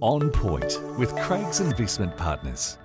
On 0.00 0.30
Point 0.30 0.80
with 0.98 1.14
Craigs 1.16 1.60
Investment 1.60 2.16
Partners. 2.16 2.78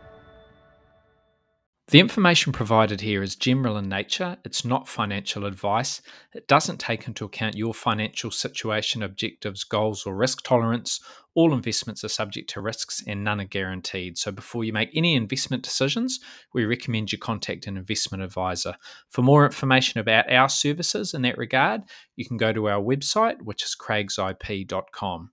The 1.89 1.99
information 1.99 2.53
provided 2.53 3.01
here 3.01 3.23
is 3.23 3.35
general 3.35 3.75
in 3.77 3.89
nature. 3.89 4.37
It's 4.45 4.63
not 4.63 4.87
financial 4.87 5.47
advice. 5.47 6.03
It 6.35 6.47
doesn't 6.47 6.79
take 6.79 7.07
into 7.07 7.25
account 7.25 7.57
your 7.57 7.73
financial 7.73 8.29
situation, 8.29 9.01
objectives, 9.01 9.63
goals, 9.63 10.05
or 10.05 10.15
risk 10.15 10.43
tolerance. 10.43 10.99
All 11.33 11.51
investments 11.51 12.03
are 12.03 12.09
subject 12.09 12.47
to 12.51 12.61
risks 12.61 13.01
and 13.07 13.23
none 13.23 13.41
are 13.41 13.45
guaranteed. 13.45 14.19
So, 14.19 14.31
before 14.31 14.63
you 14.63 14.71
make 14.71 14.91
any 14.93 15.15
investment 15.15 15.63
decisions, 15.63 16.19
we 16.53 16.63
recommend 16.63 17.11
you 17.11 17.17
contact 17.17 17.65
an 17.65 17.75
investment 17.75 18.21
advisor. 18.21 18.75
For 19.09 19.23
more 19.23 19.43
information 19.43 19.99
about 19.99 20.31
our 20.31 20.47
services 20.47 21.15
in 21.15 21.23
that 21.23 21.39
regard, 21.39 21.81
you 22.15 22.23
can 22.23 22.37
go 22.37 22.53
to 22.53 22.69
our 22.69 22.81
website, 22.81 23.41
which 23.41 23.63
is 23.63 23.75
craigsip.com. 23.75 25.31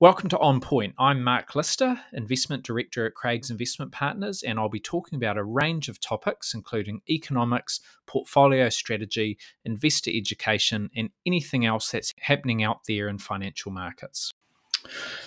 Welcome 0.00 0.30
to 0.30 0.38
On 0.38 0.62
Point. 0.62 0.94
I'm 0.98 1.22
Mark 1.22 1.54
Lister, 1.54 2.00
Investment 2.14 2.64
Director 2.64 3.04
at 3.04 3.12
Craigs 3.12 3.50
Investment 3.50 3.92
Partners, 3.92 4.42
and 4.42 4.58
I'll 4.58 4.70
be 4.70 4.80
talking 4.80 5.18
about 5.18 5.36
a 5.36 5.44
range 5.44 5.90
of 5.90 6.00
topics, 6.00 6.54
including 6.54 7.02
economics, 7.10 7.80
portfolio 8.06 8.70
strategy, 8.70 9.36
investor 9.66 10.10
education, 10.10 10.88
and 10.96 11.10
anything 11.26 11.66
else 11.66 11.90
that's 11.90 12.14
happening 12.18 12.62
out 12.62 12.78
there 12.88 13.08
in 13.08 13.18
financial 13.18 13.72
markets. 13.72 14.32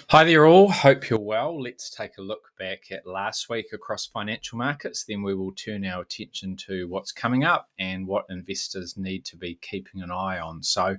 Hi 0.09 0.23
there, 0.23 0.45
all. 0.45 0.71
Hope 0.71 1.09
you're 1.09 1.20
well. 1.20 1.61
Let's 1.61 1.89
take 1.89 2.17
a 2.17 2.21
look 2.21 2.52
back 2.59 2.91
at 2.91 3.07
last 3.07 3.49
week 3.49 3.67
across 3.73 4.05
financial 4.05 4.57
markets. 4.57 5.03
Then 5.03 5.23
we 5.23 5.35
will 5.35 5.53
turn 5.53 5.85
our 5.85 6.02
attention 6.02 6.55
to 6.67 6.88
what's 6.88 7.11
coming 7.11 7.44
up 7.44 7.70
and 7.80 8.08
what 8.08 8.25
investors 8.30 8.97
need 8.97 9.25
to 9.25 9.38
be 9.38 9.55
keeping 9.61 10.02
an 10.02 10.11
eye 10.11 10.39
on. 10.39 10.63
So, 10.63 10.97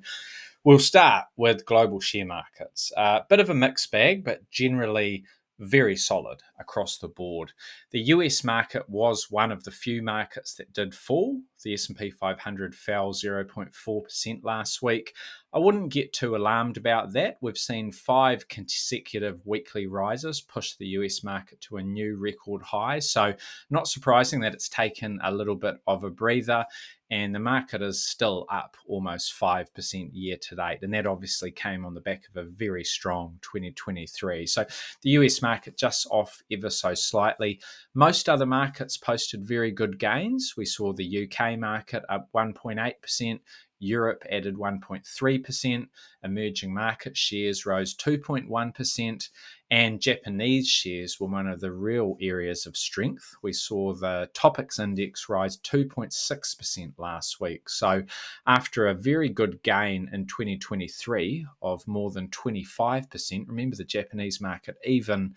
We'll 0.64 0.78
start 0.78 1.26
with 1.36 1.66
global 1.66 2.00
share 2.00 2.24
markets. 2.24 2.90
A 2.96 3.00
uh, 3.00 3.24
bit 3.28 3.38
of 3.38 3.50
a 3.50 3.54
mixed 3.54 3.90
bag, 3.90 4.24
but 4.24 4.48
generally 4.50 5.24
very 5.58 5.94
solid 5.94 6.40
across 6.58 6.96
the 6.96 7.08
board. 7.08 7.52
The 7.90 8.00
US 8.00 8.42
market 8.42 8.88
was 8.88 9.30
one 9.30 9.52
of 9.52 9.64
the 9.64 9.70
few 9.70 10.00
markets 10.00 10.54
that 10.54 10.72
did 10.72 10.94
fall. 10.94 11.38
The 11.64 11.74
S&P 11.74 12.10
500 12.10 12.74
fell 12.74 13.12
0.4% 13.12 14.44
last 14.44 14.82
week. 14.82 15.14
I 15.52 15.58
wouldn't 15.58 15.92
get 15.92 16.12
too 16.12 16.36
alarmed 16.36 16.76
about 16.76 17.12
that. 17.12 17.38
We've 17.40 17.56
seen 17.56 17.92
five 17.92 18.48
consecutive 18.48 19.40
weekly 19.46 19.86
rises 19.86 20.40
push 20.40 20.74
the 20.74 20.86
US 20.98 21.22
market 21.22 21.60
to 21.62 21.76
a 21.76 21.82
new 21.82 22.16
record 22.16 22.62
high. 22.62 22.98
So, 22.98 23.34
not 23.70 23.88
surprising 23.88 24.40
that 24.40 24.52
it's 24.52 24.68
taken 24.68 25.20
a 25.22 25.32
little 25.32 25.54
bit 25.54 25.76
of 25.86 26.04
a 26.04 26.10
breather 26.10 26.66
and 27.10 27.34
the 27.34 27.38
market 27.38 27.82
is 27.82 28.04
still 28.04 28.46
up 28.50 28.76
almost 28.88 29.38
5% 29.38 30.10
year 30.12 30.36
to 30.36 30.56
date. 30.56 30.78
And 30.82 30.92
that 30.94 31.06
obviously 31.06 31.50
came 31.50 31.84
on 31.84 31.94
the 31.94 32.00
back 32.00 32.24
of 32.28 32.36
a 32.36 32.48
very 32.48 32.82
strong 32.82 33.38
2023. 33.42 34.46
So 34.46 34.64
the 35.02 35.10
US 35.10 35.40
market 35.40 35.76
just 35.76 36.08
off 36.10 36.42
ever 36.50 36.70
so 36.70 36.94
slightly. 36.94 37.60
Most 37.94 38.28
other 38.28 38.46
markets 38.46 38.96
posted 38.96 39.46
very 39.46 39.70
good 39.70 39.98
gains. 39.98 40.54
We 40.56 40.64
saw 40.64 40.92
the 40.92 41.28
UK 41.28 41.53
market 41.56 42.04
up 42.08 42.28
1.8%, 42.34 43.40
Europe 43.84 44.24
added 44.30 44.56
1.3%, 44.56 45.88
emerging 46.22 46.72
market 46.72 47.16
shares 47.16 47.66
rose 47.66 47.94
2.1%, 47.94 49.28
and 49.70 50.00
Japanese 50.00 50.68
shares 50.68 51.20
were 51.20 51.28
one 51.28 51.46
of 51.46 51.60
the 51.60 51.72
real 51.72 52.16
areas 52.20 52.66
of 52.66 52.76
strength. 52.76 53.34
We 53.42 53.52
saw 53.52 53.92
the 53.92 54.30
Topix 54.34 54.78
index 54.78 55.28
rise 55.28 55.58
2.6% 55.58 56.92
last 56.98 57.40
week. 57.40 57.68
So, 57.68 58.04
after 58.46 58.86
a 58.86 58.94
very 58.94 59.28
good 59.28 59.62
gain 59.62 60.08
in 60.12 60.26
2023 60.26 61.46
of 61.60 61.86
more 61.86 62.10
than 62.10 62.28
25%, 62.28 63.48
remember 63.48 63.76
the 63.76 63.84
Japanese 63.84 64.40
market 64.40 64.76
even 64.84 65.34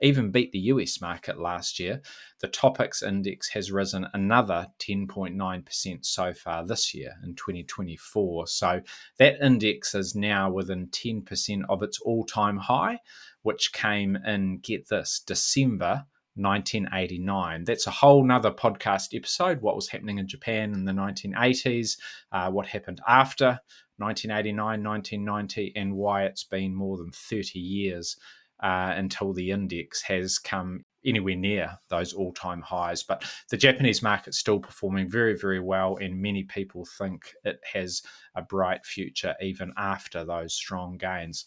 even 0.00 0.30
beat 0.30 0.52
the 0.52 0.58
US 0.58 1.00
market 1.00 1.38
last 1.38 1.78
year. 1.78 2.02
The 2.40 2.48
Topix 2.48 3.02
index 3.02 3.48
has 3.50 3.72
risen 3.72 4.06
another 4.12 4.68
10.9% 4.78 6.04
so 6.04 6.32
far 6.34 6.66
this 6.66 6.94
year 6.94 7.14
in 7.24 7.34
2024. 7.34 8.46
So 8.46 8.80
that 9.18 9.44
index 9.44 9.94
is 9.94 10.14
now 10.14 10.50
within 10.50 10.88
10% 10.88 11.62
of 11.68 11.82
its 11.82 12.00
all 12.00 12.24
time 12.24 12.58
high, 12.58 12.98
which 13.42 13.72
came 13.72 14.16
in, 14.16 14.58
get 14.58 14.88
this, 14.88 15.20
December 15.26 16.04
1989. 16.36 17.64
That's 17.64 17.86
a 17.86 17.90
whole 17.90 18.22
nother 18.24 18.50
podcast 18.50 19.14
episode. 19.14 19.62
What 19.62 19.76
was 19.76 19.88
happening 19.88 20.18
in 20.18 20.28
Japan 20.28 20.74
in 20.74 20.84
the 20.84 20.92
1980s, 20.92 21.96
uh, 22.30 22.50
what 22.50 22.66
happened 22.66 23.00
after 23.08 23.60
1989, 23.98 24.84
1990, 24.84 25.72
and 25.74 25.94
why 25.94 26.24
it's 26.24 26.44
been 26.44 26.74
more 26.74 26.98
than 26.98 27.10
30 27.10 27.58
years 27.58 28.16
uh, 28.62 28.92
until 28.96 29.32
the 29.32 29.50
index 29.50 30.02
has 30.02 30.38
come 30.38 30.84
anywhere 31.06 31.36
near 31.36 31.78
those 31.88 32.12
all 32.12 32.32
time 32.32 32.60
highs. 32.60 33.02
But 33.02 33.24
the 33.48 33.56
Japanese 33.56 34.02
market's 34.02 34.38
still 34.38 34.58
performing 34.58 35.08
very, 35.08 35.38
very 35.38 35.60
well, 35.60 35.96
and 35.96 36.20
many 36.20 36.42
people 36.42 36.84
think 36.98 37.32
it 37.44 37.60
has 37.72 38.02
a 38.34 38.42
bright 38.42 38.84
future 38.84 39.34
even 39.40 39.72
after 39.76 40.24
those 40.24 40.52
strong 40.52 40.98
gains. 40.98 41.44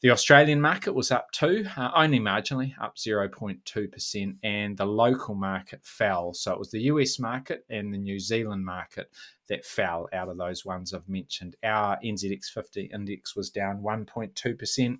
The 0.00 0.10
Australian 0.10 0.60
market 0.60 0.94
was 0.94 1.10
up 1.10 1.30
too, 1.32 1.66
uh, 1.76 1.90
only 1.94 2.18
marginally, 2.18 2.72
up 2.80 2.96
0.2%, 2.96 4.36
and 4.42 4.76
the 4.76 4.86
local 4.86 5.34
market 5.34 5.80
fell. 5.84 6.32
So 6.32 6.52
it 6.52 6.58
was 6.58 6.70
the 6.70 6.82
US 6.82 7.18
market 7.18 7.64
and 7.68 7.92
the 7.92 7.98
New 7.98 8.18
Zealand 8.18 8.64
market 8.64 9.10
that 9.48 9.64
fell 9.64 10.08
out 10.12 10.28
of 10.28 10.38
those 10.38 10.64
ones 10.64 10.94
I've 10.94 11.08
mentioned. 11.08 11.56
Our 11.62 11.98
NZX50 12.02 12.92
index 12.94 13.36
was 13.36 13.50
down 13.50 13.82
1.2%. 13.82 14.98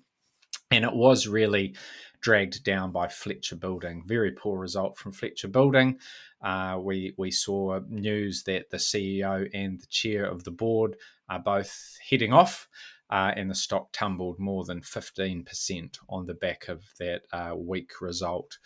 And 0.73 0.85
it 0.85 0.95
was 0.95 1.27
really 1.27 1.75
dragged 2.21 2.63
down 2.63 2.91
by 2.91 3.07
Fletcher 3.07 3.55
Building. 3.55 4.01
Very 4.07 4.31
poor 4.31 4.57
result 4.57 4.97
from 4.97 5.11
Fletcher 5.11 5.47
Building. 5.47 5.99
Uh, 6.41 6.79
we 6.81 7.13
we 7.15 7.29
saw 7.29 7.79
news 7.87 8.41
that 8.45 8.71
the 8.71 8.77
CEO 8.77 9.47
and 9.53 9.79
the 9.79 9.85
chair 9.85 10.25
of 10.25 10.43
the 10.45 10.51
board 10.51 10.95
are 11.29 11.37
both 11.37 11.95
heading 12.09 12.33
off, 12.33 12.67
uh, 13.11 13.33
and 13.35 13.51
the 13.51 13.55
stock 13.55 13.91
tumbled 13.91 14.39
more 14.39 14.63
than 14.63 14.81
fifteen 14.81 15.43
percent 15.43 15.99
on 16.09 16.25
the 16.25 16.33
back 16.33 16.67
of 16.69 16.81
that 16.97 17.21
uh, 17.31 17.53
weak 17.55 18.01
result. 18.01 18.57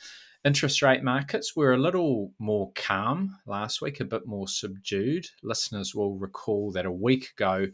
Interest 0.46 0.81
rate 0.81 1.03
markets 1.03 1.57
were 1.57 1.73
a 1.73 1.78
little 1.78 2.31
more 2.40 2.72
calm 2.73 3.38
last 3.46 3.81
week, 3.81 4.00
a 4.00 4.06
bit 4.06 4.25
more 4.25 4.47
subdued. 4.47 5.28
Listeners 5.44 5.94
will 5.94 6.16
recall 6.16 6.72
that 6.72 6.85
a 6.85 6.91
week 6.91 7.31
ago 7.35 7.67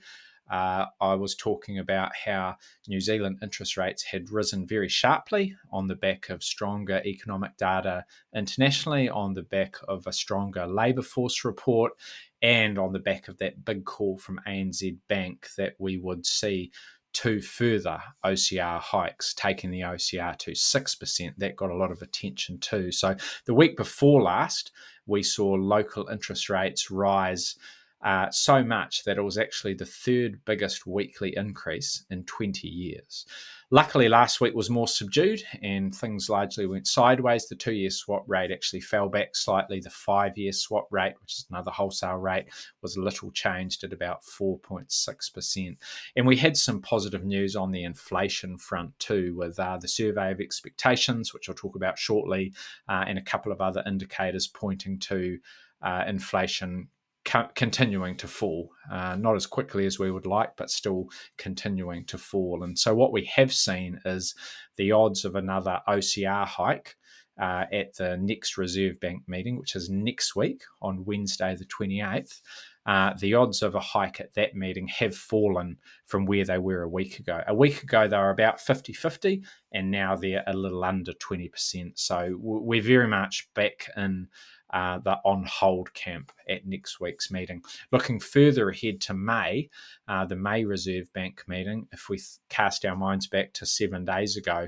uh, 0.50 0.86
I 1.00 1.16
was 1.16 1.36
talking 1.36 1.80
about 1.80 2.12
how 2.26 2.56
New 2.88 3.00
Zealand 3.00 3.40
interest 3.42 3.78
rates 3.78 4.04
had 4.04 4.32
risen 4.32 4.68
very 4.68 4.90
sharply 4.90 5.56
on 5.72 5.88
the 5.88 5.96
back 5.96 6.30
of 6.30 6.44
stronger 6.44 7.02
economic 7.06 7.58
data 7.58 8.06
internationally, 8.36 9.10
on 9.10 9.34
the 9.34 9.44
back 9.44 9.76
of 9.88 10.06
a 10.06 10.14
stronger 10.14 10.68
labour 10.68 11.02
force 11.02 11.46
report, 11.46 11.94
and 12.42 12.78
on 12.78 12.92
the 12.92 13.00
back 13.00 13.28
of 13.28 13.38
that 13.38 13.64
big 13.64 13.86
call 13.86 14.18
from 14.18 14.40
ANZ 14.48 14.98
Bank 15.08 15.48
that 15.58 15.76
we 15.80 15.98
would 15.98 16.26
see 16.26 16.72
two 17.14 17.40
further 17.42 18.00
OCR 18.26 18.80
hikes, 18.80 19.34
taking 19.34 19.72
the 19.72 19.82
OCR 19.82 20.38
to 20.40 20.52
6%. 20.52 21.34
That 21.38 21.56
got 21.56 21.70
a 21.70 21.76
lot 21.76 21.92
of 21.92 22.02
attention 22.02 22.58
too. 22.58 22.92
So 22.92 23.16
the 23.46 23.54
week 23.54 23.78
before 23.78 24.24
last, 24.24 24.72
we 25.06 25.24
saw 25.24 25.52
local 25.54 26.08
interest 26.08 26.50
rates 26.50 26.92
rise 26.92 27.56
uh, 28.04 28.30
so 28.32 28.64
much 28.64 29.04
that 29.06 29.18
it 29.18 29.22
was 29.22 29.38
actually 29.38 29.74
the 29.74 29.86
third 29.86 30.42
biggest 30.46 30.86
weekly 30.86 31.34
increase 31.38 32.04
in 32.10 32.26
20 32.26 32.68
years. 32.68 33.26
Luckily, 33.72 34.08
last 34.08 34.40
week 34.40 34.54
was 34.54 34.70
more 34.70 34.88
subdued 34.88 35.42
and 35.64 35.96
things 35.96 36.30
largely 36.30 36.68
went 36.68 36.86
sideways. 36.86 37.48
The 37.48 37.56
two 37.56 37.72
year 37.72 37.90
swap 37.90 38.24
rate 38.28 38.52
actually 38.52 38.82
fell 38.82 39.10
back 39.10 39.36
slightly. 39.36 39.80
The 39.80 39.90
five 39.90 40.38
year 40.38 40.52
swap 40.52 40.88
rate, 40.92 41.16
which 41.22 41.34
is 41.34 41.46
another 41.50 41.72
wholesale 41.72 42.18
rate, 42.18 42.46
was 42.82 42.98
a 42.98 43.02
little 43.02 43.32
changed 43.32 43.84
at 43.84 43.94
about 43.94 44.22
4.6%. 44.24 45.78
And 46.16 46.28
we 46.28 46.38
had 46.38 46.56
some 46.56 46.82
positive 46.82 47.24
news 47.24 47.56
on 47.56 47.72
the 47.72 47.84
inflation 47.84 48.58
front 48.58 49.00
too, 49.00 49.34
with 49.36 49.58
uh, 49.60 49.78
the 49.78 49.88
survey 49.88 50.32
of 50.32 50.40
expectations, 50.40 51.34
which 51.34 51.50
I'll 51.50 51.56
talk 51.56 51.76
about 51.76 51.98
shortly, 51.98 52.54
uh, 52.90 53.06
and 53.08 53.18
a 53.18 53.24
couple 53.24 53.52
of 53.52 53.62
other 53.62 53.84
indicators 53.88 54.46
pointing 54.46 55.00
to. 55.00 55.40
Uh, 55.82 56.06
inflation 56.08 56.88
continuing 57.24 58.16
to 58.18 58.28
fall, 58.28 58.72
uh, 58.92 59.16
not 59.16 59.36
as 59.36 59.46
quickly 59.46 59.86
as 59.86 59.98
we 59.98 60.12
would 60.12 60.26
like, 60.26 60.56
but 60.58 60.70
still 60.70 61.10
continuing 61.38 62.06
to 62.06 62.18
fall. 62.18 62.64
And 62.64 62.78
so, 62.78 62.94
what 62.94 63.14
we 63.14 63.26
have 63.36 63.54
seen 63.54 64.00
is 64.06 64.36
the 64.76 64.92
odds 64.92 65.26
of 65.26 65.36
another 65.36 65.80
OCR 65.88 66.46
hike 66.46 66.96
uh, 67.42 67.66
at 67.72 67.96
the 67.96 68.18
next 68.18 68.58
Reserve 68.58 69.00
Bank 69.00 69.24
meeting, 69.28 69.58
which 69.58 69.76
is 69.76 69.90
next 69.90 70.36
week 70.36 70.64
on 70.82 71.06
Wednesday, 71.06 71.56
the 71.56 71.66
28th. 71.66 72.42
Uh, 72.86 73.14
the 73.18 73.34
odds 73.34 73.62
of 73.62 73.76
a 73.76 73.80
hike 73.80 74.20
at 74.20 74.34
that 74.34 74.56
meeting 74.56 74.88
have 74.88 75.16
fallen 75.16 75.78
from 76.06 76.26
where 76.26 76.44
they 76.44 76.58
were 76.58 76.82
a 76.82 76.90
week 76.90 77.18
ago. 77.20 77.42
A 77.48 77.56
week 77.56 77.82
ago, 77.82 78.08
they 78.08 78.18
were 78.18 78.30
about 78.30 78.60
50 78.60 78.92
50, 78.92 79.42
and 79.72 79.90
now 79.90 80.16
they're 80.16 80.44
a 80.46 80.54
little 80.54 80.84
under 80.84 81.14
20%. 81.14 81.98
So 81.98 82.36
we're 82.38 82.82
very 82.82 83.08
much 83.08 83.50
back 83.54 83.90
in 83.96 84.28
uh, 84.74 85.00
the 85.00 85.18
on 85.24 85.46
hold 85.46 85.94
camp 85.94 86.32
at 86.50 86.66
next 86.66 87.00
week's 87.00 87.32
meeting. 87.32 87.62
Looking 87.92 88.20
further 88.20 88.70
ahead 88.70 89.00
to 89.02 89.14
May, 89.14 89.70
uh, 90.08 90.26
the 90.26 90.36
May 90.36 90.66
Reserve 90.66 91.14
Bank 91.14 91.44
meeting, 91.48 91.88
if 91.92 92.10
we 92.10 92.20
cast 92.50 92.84
our 92.86 92.96
minds 92.96 93.28
back 93.28 93.54
to 93.54 93.66
seven 93.66 94.04
days 94.04 94.36
ago, 94.36 94.68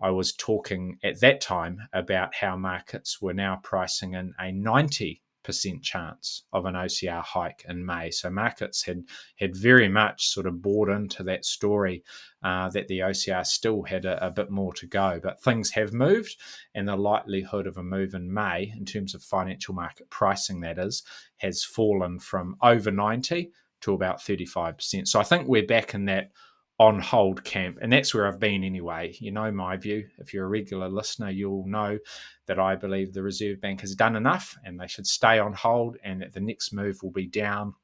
I 0.00 0.10
was 0.10 0.32
talking 0.32 0.98
at 1.02 1.20
that 1.20 1.40
time 1.40 1.78
about 1.92 2.34
how 2.34 2.56
markets 2.56 3.22
were 3.22 3.32
now 3.32 3.60
pricing 3.62 4.14
in 4.14 4.34
a 4.38 4.52
90 4.52 5.06
percent 5.06 5.23
chance 5.52 6.42
of 6.52 6.64
an 6.64 6.74
OCR 6.74 7.22
hike 7.22 7.64
in 7.68 7.84
May. 7.84 8.10
So 8.10 8.30
markets 8.30 8.84
had 8.84 9.04
had 9.36 9.56
very 9.56 9.88
much 9.88 10.28
sort 10.28 10.46
of 10.46 10.62
bought 10.62 10.88
into 10.88 11.22
that 11.24 11.44
story 11.44 12.02
uh, 12.42 12.68
that 12.70 12.88
the 12.88 13.00
OCR 13.00 13.46
still 13.46 13.82
had 13.82 14.04
a, 14.04 14.26
a, 14.26 14.30
bit 14.30 14.50
more 14.50 14.72
to 14.74 14.86
go. 14.86 15.20
But 15.22 15.42
things 15.42 15.70
have 15.70 15.92
moved, 15.92 16.36
and 16.74 16.88
the 16.88 16.96
likelihood 16.96 17.66
of 17.66 17.76
a 17.76 17.82
move 17.82 18.14
in 18.14 18.32
May, 18.32 18.72
in 18.76 18.84
terms 18.84 19.14
of 19.14 19.22
financial 19.22 19.74
market 19.74 20.10
pricing, 20.10 20.60
that 20.60 20.78
is, 20.78 21.02
has 21.38 21.64
fallen 21.64 22.18
from 22.18 22.56
over 22.62 22.90
90 22.90 23.50
to 23.82 23.92
about 23.92 24.20
35%. 24.20 25.06
So 25.06 25.20
I 25.20 25.24
think 25.24 25.46
we're 25.46 25.66
back 25.66 25.94
in 25.94 26.06
that 26.06 26.30
on 26.78 26.98
hold 26.98 27.44
camp. 27.44 27.78
And 27.80 27.92
that's 27.92 28.14
where 28.14 28.26
I've 28.26 28.40
been 28.40 28.64
anyway. 28.64 29.14
You 29.20 29.30
know 29.30 29.50
my 29.52 29.76
view. 29.76 30.08
If 30.18 30.34
you're 30.34 30.46
a 30.46 30.48
regular 30.48 30.88
listener, 30.88 31.30
you'll 31.30 31.66
know 31.66 31.98
that 32.46 32.58
I 32.58 32.74
believe 32.74 33.12
the 33.12 33.22
Reserve 33.22 33.60
Bank 33.60 33.80
has 33.82 33.94
done 33.94 34.16
enough 34.16 34.56
and 34.64 34.78
they 34.78 34.88
should 34.88 35.06
stay 35.06 35.38
on 35.38 35.52
hold 35.52 35.96
and 36.02 36.20
that 36.20 36.32
the 36.32 36.40
next 36.40 36.72
move 36.72 37.02
will 37.02 37.12
be 37.12 37.26
down. 37.26 37.74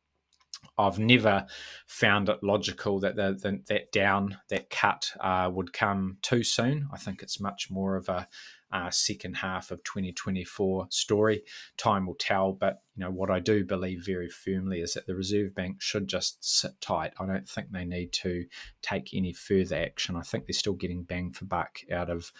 I've 0.78 0.98
never 0.98 1.46
found 1.86 2.28
it 2.28 2.42
logical 2.42 3.00
that 3.00 3.16
the, 3.16 3.32
the 3.32 3.60
that 3.68 3.92
down, 3.92 4.38
that 4.48 4.70
cut 4.70 5.12
uh, 5.20 5.50
would 5.52 5.72
come 5.72 6.16
too 6.22 6.42
soon. 6.42 6.88
I 6.92 6.96
think 6.96 7.22
it's 7.22 7.40
much 7.40 7.70
more 7.70 7.96
of 7.96 8.08
a 8.08 8.26
uh, 8.72 8.90
second 8.90 9.34
half 9.34 9.70
of 9.70 9.82
2024 9.84 10.86
story. 10.90 11.42
Time 11.76 12.06
will 12.06 12.14
tell, 12.14 12.52
but 12.52 12.82
you 12.96 13.04
know 13.04 13.10
what 13.10 13.30
I 13.30 13.40
do 13.40 13.64
believe 13.64 14.04
very 14.04 14.28
firmly 14.28 14.80
is 14.80 14.94
that 14.94 15.06
the 15.06 15.14
Reserve 15.14 15.54
Bank 15.54 15.82
should 15.82 16.08
just 16.08 16.38
sit 16.44 16.80
tight. 16.80 17.12
I 17.18 17.26
don't 17.26 17.48
think 17.48 17.70
they 17.70 17.84
need 17.84 18.12
to 18.14 18.46
take 18.82 19.12
any 19.12 19.32
further 19.32 19.76
action. 19.76 20.16
I 20.16 20.22
think 20.22 20.46
they're 20.46 20.54
still 20.54 20.74
getting 20.74 21.02
bang 21.02 21.32
for 21.32 21.46
buck 21.46 21.80
out 21.92 22.10
of 22.10 22.32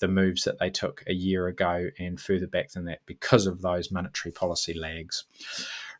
the 0.00 0.08
moves 0.08 0.44
that 0.44 0.58
they 0.58 0.70
took 0.70 1.02
a 1.06 1.14
year 1.14 1.48
ago 1.48 1.88
and 1.98 2.20
further 2.20 2.46
back 2.46 2.72
than 2.72 2.84
that 2.84 3.00
because 3.06 3.46
of 3.46 3.62
those 3.62 3.90
monetary 3.90 4.32
policy 4.32 4.74
lags. 4.74 5.24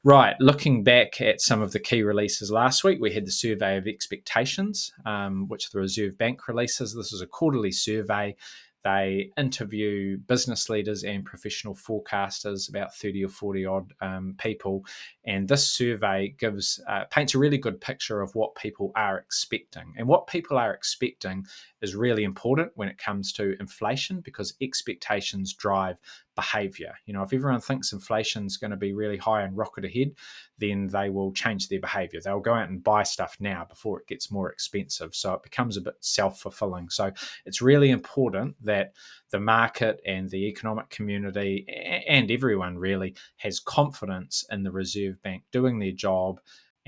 Right, 0.05 0.37
looking 0.39 0.85
back 0.85 1.21
at 1.21 1.41
some 1.41 1.61
of 1.61 1.73
the 1.73 1.81
key 1.81 2.03
releases 2.03 2.53
last 2.53 2.85
week, 2.85 2.99
we 3.01 3.13
had 3.13 3.27
the 3.27 3.33
survey 3.33 3.77
of 3.77 3.89
expectations, 3.89 4.93
um, 5.05 5.49
which 5.49 5.71
the 5.71 5.81
Reserve 5.81 6.17
Bank 6.17 6.47
releases. 6.47 6.95
This 6.95 7.13
is 7.13 7.21
a 7.21 7.27
quarterly 7.27 7.73
survey 7.73 8.37
they 8.85 9.31
interview 9.37 10.19
business 10.19 10.69
leaders 10.69 11.03
and 11.03 11.25
professional 11.25 11.75
forecasters, 11.75 12.69
about 12.69 12.95
30 12.95 13.25
or 13.25 13.29
40 13.29 13.67
odd 13.67 13.93
um, 14.01 14.35
people. 14.39 14.85
And 15.25 15.49
this 15.49 15.67
survey 15.67 16.35
gives 16.39 16.81
uh, 16.89 17.05
paints 17.11 17.35
a 17.35 17.39
really 17.39 17.59
good 17.59 17.81
picture 17.81 18.23
of 18.23 18.35
what 18.35 18.55
people 18.55 18.93
are 18.95 19.19
expecting. 19.19 19.95
And 19.97 20.07
what 20.07 20.27
people 20.27 20.57
are 20.57 20.73
expecting 20.73 21.45
is 21.83 21.97
really 21.97 22.25
important 22.25 22.73
when 22.77 22.89
it 22.89 22.99
comes 22.99 23.33
to 23.35 23.57
inflation 23.61 24.21
because 24.21 24.55
expectations 24.61 25.55
drive 25.55 25.97
behavior. 26.39 26.95
You 27.05 27.15
know, 27.15 27.25
if 27.25 27.33
everyone 27.33 27.61
thinks 27.61 27.93
inflation's 27.93 28.57
going 28.57 28.71
to 28.71 28.77
be 28.77 28.93
really 28.93 29.17
high 29.17 29.43
and 29.43 29.57
rocket 29.57 29.85
ahead, 29.85 30.13
then 30.59 30.87
they 30.87 31.11
will 31.11 31.33
change 31.33 31.67
their 31.67 31.81
behavior. 31.81 32.21
They'll 32.23 32.39
go 32.39 32.55
out 32.55 32.69
and 32.69 32.81
buy 32.81 33.03
stuff 33.03 33.37
now 33.41 33.67
before 33.69 33.99
it 33.99 34.07
gets 34.07 34.31
more 34.31 34.49
expensive. 34.49 35.17
So 35.17 35.35
it 35.35 35.43
becomes 35.43 35.77
a 35.77 35.81
bit 35.81 35.95
self 35.99 36.39
fulfilling. 36.39 36.91
So 36.91 37.11
it's 37.45 37.61
really 37.61 37.91
important 37.91 38.55
that 38.63 38.93
the 39.31 39.41
market 39.41 40.01
and 40.07 40.31
the 40.31 40.47
economic 40.47 40.91
community 40.91 41.67
and 42.07 42.31
everyone 42.31 42.79
really 42.79 43.17
has 43.39 43.59
confidence 43.59 44.45
in 44.49 44.63
the 44.63 44.71
Reserve 44.71 45.21
Bank 45.21 45.43
doing 45.51 45.81
their 45.81 45.91
job 45.91 46.39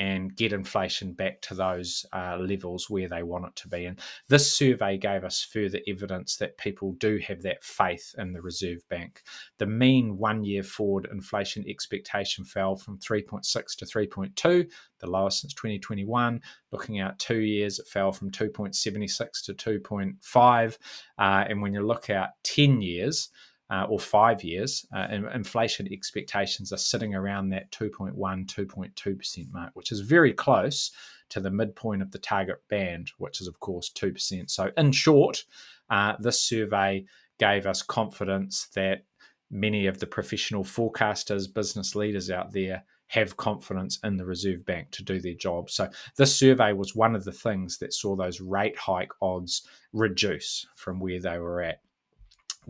and 0.00 0.35
get 0.35 0.55
inflation 0.55 1.12
back 1.12 1.43
to 1.43 1.55
those 1.55 2.06
uh, 2.14 2.38
levels 2.41 2.88
where 2.88 3.06
they 3.06 3.23
want 3.23 3.44
it 3.44 3.55
to 3.55 3.69
be. 3.69 3.85
And 3.85 4.00
this 4.29 4.50
survey 4.50 4.97
gave 4.97 5.25
us 5.25 5.44
further 5.44 5.79
evidence 5.87 6.38
that 6.38 6.56
people 6.56 6.93
do 6.93 7.19
have 7.19 7.43
that 7.43 7.62
faith 7.62 8.14
in 8.17 8.32
the 8.32 8.41
Reserve 8.41 8.79
Bank. 8.88 9.20
The 9.58 9.67
mean 9.67 10.17
one 10.17 10.43
year 10.43 10.62
forward 10.62 11.06
inflation 11.12 11.67
expectation 11.69 12.47
fell 12.47 12.76
from 12.76 12.99
3.6 12.99 13.76
to 13.76 13.85
3.2, 13.85 14.70
the 15.00 15.06
lowest 15.06 15.43
since 15.43 15.52
2021. 15.52 16.41
Looking 16.73 17.00
out 17.00 17.19
two 17.19 17.41
years, 17.41 17.79
it 17.79 17.87
fell 17.87 18.11
from 18.11 18.31
2.76 18.31 19.44
to 19.44 19.53
2.5. 19.53 20.79
Uh, 21.19 21.44
and 21.46 21.61
when 21.61 21.75
you 21.75 21.87
look 21.87 22.08
out 22.08 22.31
10 22.44 22.81
years, 22.81 23.29
uh, 23.70 23.87
or 23.88 24.00
five 24.00 24.43
years, 24.43 24.84
uh, 24.94 25.06
inflation 25.32 25.88
expectations 25.93 26.72
are 26.72 26.78
sitting 26.78 27.14
around 27.14 27.50
that 27.50 27.70
2.1, 27.70 28.14
2.2% 28.17 29.52
mark, 29.52 29.70
which 29.75 29.93
is 29.93 30.00
very 30.00 30.32
close 30.32 30.90
to 31.28 31.40
the 31.40 31.50
midpoint 31.50 32.02
of 32.02 32.11
the 32.11 32.19
target 32.19 32.61
band, 32.69 33.12
which 33.19 33.40
is, 33.40 33.46
of 33.46 33.61
course, 33.61 33.90
2%. 33.94 34.50
So, 34.50 34.70
in 34.76 34.90
short, 34.90 35.44
uh, 35.88 36.14
this 36.19 36.40
survey 36.40 37.05
gave 37.38 37.67
us 37.67 37.81
confidence 37.82 38.67
that 38.75 39.05
many 39.52 39.87
of 39.87 40.00
the 40.00 40.06
professional 40.06 40.64
forecasters, 40.64 41.52
business 41.52 41.94
leaders 41.94 42.28
out 42.28 42.52
there 42.52 42.82
have 43.06 43.37
confidence 43.37 43.99
in 44.05 44.17
the 44.17 44.25
Reserve 44.25 44.64
Bank 44.64 44.90
to 44.93 45.05
do 45.05 45.20
their 45.20 45.34
job. 45.34 45.70
So, 45.70 45.88
this 46.17 46.34
survey 46.34 46.72
was 46.72 46.96
one 46.96 47.14
of 47.14 47.25
the 47.25 47.32
things 47.32 47.78
that 47.78 47.94
saw 47.94 48.17
those 48.17 48.40
rate 48.40 48.76
hike 48.76 49.12
odds 49.22 49.62
reduce 49.93 50.67
from 50.75 50.99
where 50.99 51.20
they 51.20 51.38
were 51.38 51.62
at. 51.62 51.82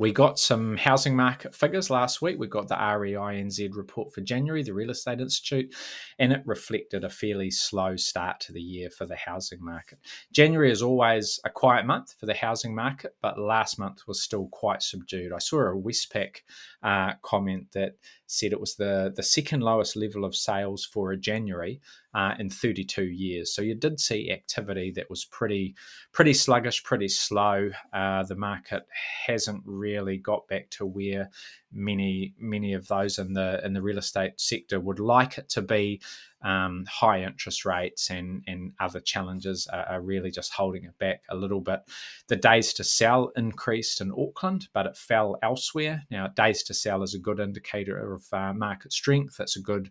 We 0.01 0.13
got 0.13 0.39
some 0.39 0.79
housing 0.79 1.15
market 1.15 1.55
figures 1.55 1.91
last 1.91 2.23
week. 2.23 2.39
We 2.39 2.47
got 2.47 2.69
the 2.69 2.75
REINZ 2.75 3.77
report 3.77 4.15
for 4.15 4.23
January, 4.23 4.63
the 4.63 4.73
Real 4.73 4.89
Estate 4.89 5.21
Institute, 5.21 5.75
and 6.19 6.33
it 6.33 6.41
reflected 6.47 7.05
a 7.05 7.11
fairly 7.11 7.51
slow 7.51 7.97
start 7.97 8.41
to 8.41 8.53
the 8.55 8.63
year 8.63 8.89
for 8.89 9.05
the 9.05 9.17
housing 9.17 9.63
market. 9.63 9.99
January 10.33 10.71
is 10.71 10.81
always 10.81 11.39
a 11.45 11.51
quiet 11.51 11.85
month 11.85 12.15
for 12.19 12.25
the 12.25 12.33
housing 12.33 12.75
market, 12.75 13.15
but 13.21 13.39
last 13.39 13.79
month 13.79 14.09
was 14.09 14.23
still 14.23 14.49
quite 14.53 14.81
subdued. 14.81 15.35
I 15.35 15.39
saw 15.39 15.59
a 15.59 15.77
Westpac 15.77 16.37
uh, 16.83 17.13
comment 17.21 17.67
that 17.73 17.97
said 18.27 18.53
it 18.53 18.61
was 18.61 18.77
the, 18.77 19.13
the 19.15 19.23
second 19.23 19.61
lowest 19.61 19.97
level 19.97 20.25
of 20.25 20.35
sales 20.35 20.83
for 20.83 21.13
a 21.13 21.19
January 21.19 21.79
uh, 22.15 22.35
in 22.39 22.51
32 22.51 23.05
years. 23.05 23.53
So 23.53 23.63
you 23.63 23.75
did 23.75 24.01
see 24.01 24.31
activity 24.31 24.91
that 24.97 25.09
was 25.09 25.25
pretty 25.25 25.75
pretty 26.13 26.35
sluggish, 26.35 26.83
pretty 26.83 27.09
slow. 27.09 27.71
Uh, 27.93 28.25
the 28.25 28.37
market 28.37 28.87
hasn't 29.27 29.63
really 29.65 30.17
got 30.17 30.49
back 30.49 30.71
to 30.71 30.87
where 30.87 31.31
many 31.73 32.35
many 32.39 32.73
of 32.73 32.89
those 32.89 33.19
in 33.19 33.33
the 33.33 33.65
in 33.65 33.75
the 33.75 33.83
real 33.83 33.99
estate 33.99 34.41
sector 34.41 34.81
would 34.81 34.99
like 34.99 35.39
it 35.39 35.49
to 35.51 35.63
be. 35.63 36.01
Um, 36.43 36.87
high 36.89 37.23
interest 37.23 37.67
rates 37.67 38.09
and 38.09 38.43
and 38.47 38.73
other 38.81 39.01
challenges 39.01 39.69
are, 39.71 39.85
are, 39.85 40.01
really 40.01 40.31
just 40.31 40.55
holding 40.55 40.85
it 40.85 40.99
back 40.99 41.23
a 41.29 41.37
little 41.37 41.61
bit. 41.61 41.81
The 42.29 42.37
days 42.37 42.73
to 42.75 42.85
sell 42.85 43.31
increased 43.37 44.01
in 44.01 44.11
Auckland, 44.11 44.69
but 44.73 44.87
it 44.87 44.97
fell 44.97 45.37
elsewhere. 45.43 46.05
Now, 46.11 46.29
days 46.29 46.63
to 46.63 46.73
sell 46.73 47.03
is 47.03 47.13
a 47.13 47.19
good 47.19 47.41
indicator 47.41 48.15
of 48.15 48.25
uh, 48.33 48.55
market 48.55 48.95
strength. 48.95 49.37
That's 49.37 49.57
a 49.57 49.61
good 49.61 49.91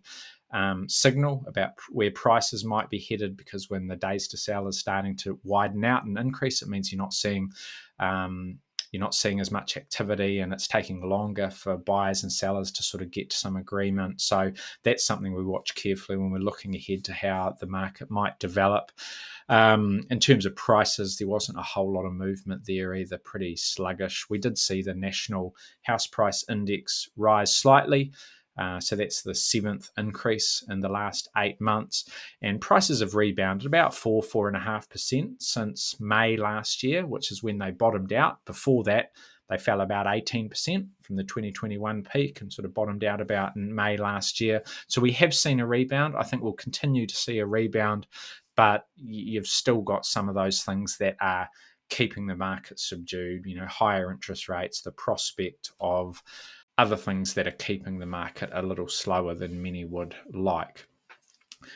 um, 0.52 0.88
signal 0.88 1.44
about 1.46 1.70
where 1.90 2.10
prices 2.10 2.64
might 2.64 2.90
be 2.90 2.98
headed 3.08 3.36
because 3.36 3.70
when 3.70 3.86
the 3.86 3.96
days 3.96 4.28
to 4.28 4.36
sell 4.36 4.66
is 4.68 4.78
starting 4.78 5.16
to 5.18 5.38
widen 5.44 5.84
out 5.84 6.04
and 6.04 6.18
increase, 6.18 6.62
it 6.62 6.68
means 6.68 6.90
you're 6.90 6.98
not 6.98 7.14
seeing 7.14 7.50
um, 7.98 8.58
you're 8.92 9.00
not 9.00 9.14
seeing 9.14 9.40
as 9.40 9.50
much 9.50 9.76
activity 9.76 10.40
and 10.40 10.52
it's 10.52 10.66
taking 10.66 11.08
longer 11.08 11.48
for 11.50 11.76
buyers 11.76 12.22
and 12.22 12.32
sellers 12.32 12.72
to 12.72 12.82
sort 12.82 13.02
of 13.02 13.10
get 13.10 13.30
to 13.30 13.36
some 13.36 13.56
agreement. 13.56 14.20
So 14.20 14.50
that's 14.82 15.06
something 15.06 15.32
we 15.32 15.44
watch 15.44 15.74
carefully 15.74 16.18
when 16.18 16.30
we're 16.30 16.38
looking 16.38 16.74
ahead 16.74 17.04
to 17.04 17.12
how 17.12 17.54
the 17.60 17.66
market 17.66 18.10
might 18.10 18.38
develop. 18.40 18.90
Um, 19.48 20.06
in 20.10 20.18
terms 20.18 20.44
of 20.44 20.56
prices, 20.56 21.16
there 21.16 21.28
wasn't 21.28 21.58
a 21.58 21.62
whole 21.62 21.92
lot 21.92 22.04
of 22.04 22.12
movement 22.12 22.62
there 22.66 22.94
either, 22.94 23.18
pretty 23.18 23.56
sluggish. 23.56 24.28
We 24.28 24.38
did 24.38 24.58
see 24.58 24.82
the 24.82 24.94
national 24.94 25.54
house 25.82 26.06
price 26.06 26.44
index 26.48 27.08
rise 27.16 27.54
slightly. 27.54 28.12
Uh, 28.60 28.78
so 28.78 28.94
that's 28.94 29.22
the 29.22 29.34
seventh 29.34 29.90
increase 29.96 30.62
in 30.68 30.80
the 30.80 30.88
last 30.88 31.28
eight 31.38 31.58
months. 31.60 32.04
And 32.42 32.60
prices 32.60 33.00
have 33.00 33.14
rebounded 33.14 33.66
about 33.66 33.94
four, 33.94 34.22
four 34.22 34.48
and 34.48 34.56
a 34.56 34.60
half 34.60 34.88
percent 34.88 35.42
since 35.42 35.98
May 35.98 36.36
last 36.36 36.82
year, 36.82 37.06
which 37.06 37.32
is 37.32 37.42
when 37.42 37.58
they 37.58 37.70
bottomed 37.70 38.12
out. 38.12 38.44
Before 38.44 38.84
that, 38.84 39.12
they 39.48 39.56
fell 39.56 39.80
about 39.80 40.06
18% 40.06 40.86
from 41.02 41.16
the 41.16 41.24
2021 41.24 42.04
peak 42.04 42.40
and 42.40 42.52
sort 42.52 42.66
of 42.66 42.74
bottomed 42.74 43.02
out 43.02 43.20
about 43.20 43.56
in 43.56 43.74
May 43.74 43.96
last 43.96 44.40
year. 44.40 44.62
So 44.86 45.00
we 45.00 45.12
have 45.12 45.34
seen 45.34 45.58
a 45.58 45.66
rebound. 45.66 46.14
I 46.16 46.22
think 46.22 46.42
we'll 46.42 46.52
continue 46.52 47.06
to 47.06 47.16
see 47.16 47.38
a 47.38 47.46
rebound, 47.46 48.06
but 48.56 48.86
you've 48.96 49.48
still 49.48 49.80
got 49.80 50.04
some 50.04 50.28
of 50.28 50.34
those 50.34 50.62
things 50.62 50.98
that 50.98 51.16
are 51.20 51.48
keeping 51.88 52.26
the 52.26 52.36
market 52.36 52.78
subdued, 52.78 53.44
you 53.44 53.56
know, 53.56 53.66
higher 53.66 54.12
interest 54.12 54.48
rates, 54.48 54.82
the 54.82 54.92
prospect 54.92 55.72
of 55.80 56.22
other 56.80 56.96
things 56.96 57.34
that 57.34 57.46
are 57.46 57.50
keeping 57.52 57.98
the 57.98 58.06
market 58.06 58.48
a 58.54 58.62
little 58.62 58.88
slower 58.88 59.34
than 59.34 59.60
many 59.60 59.84
would 59.84 60.14
like. 60.32 60.86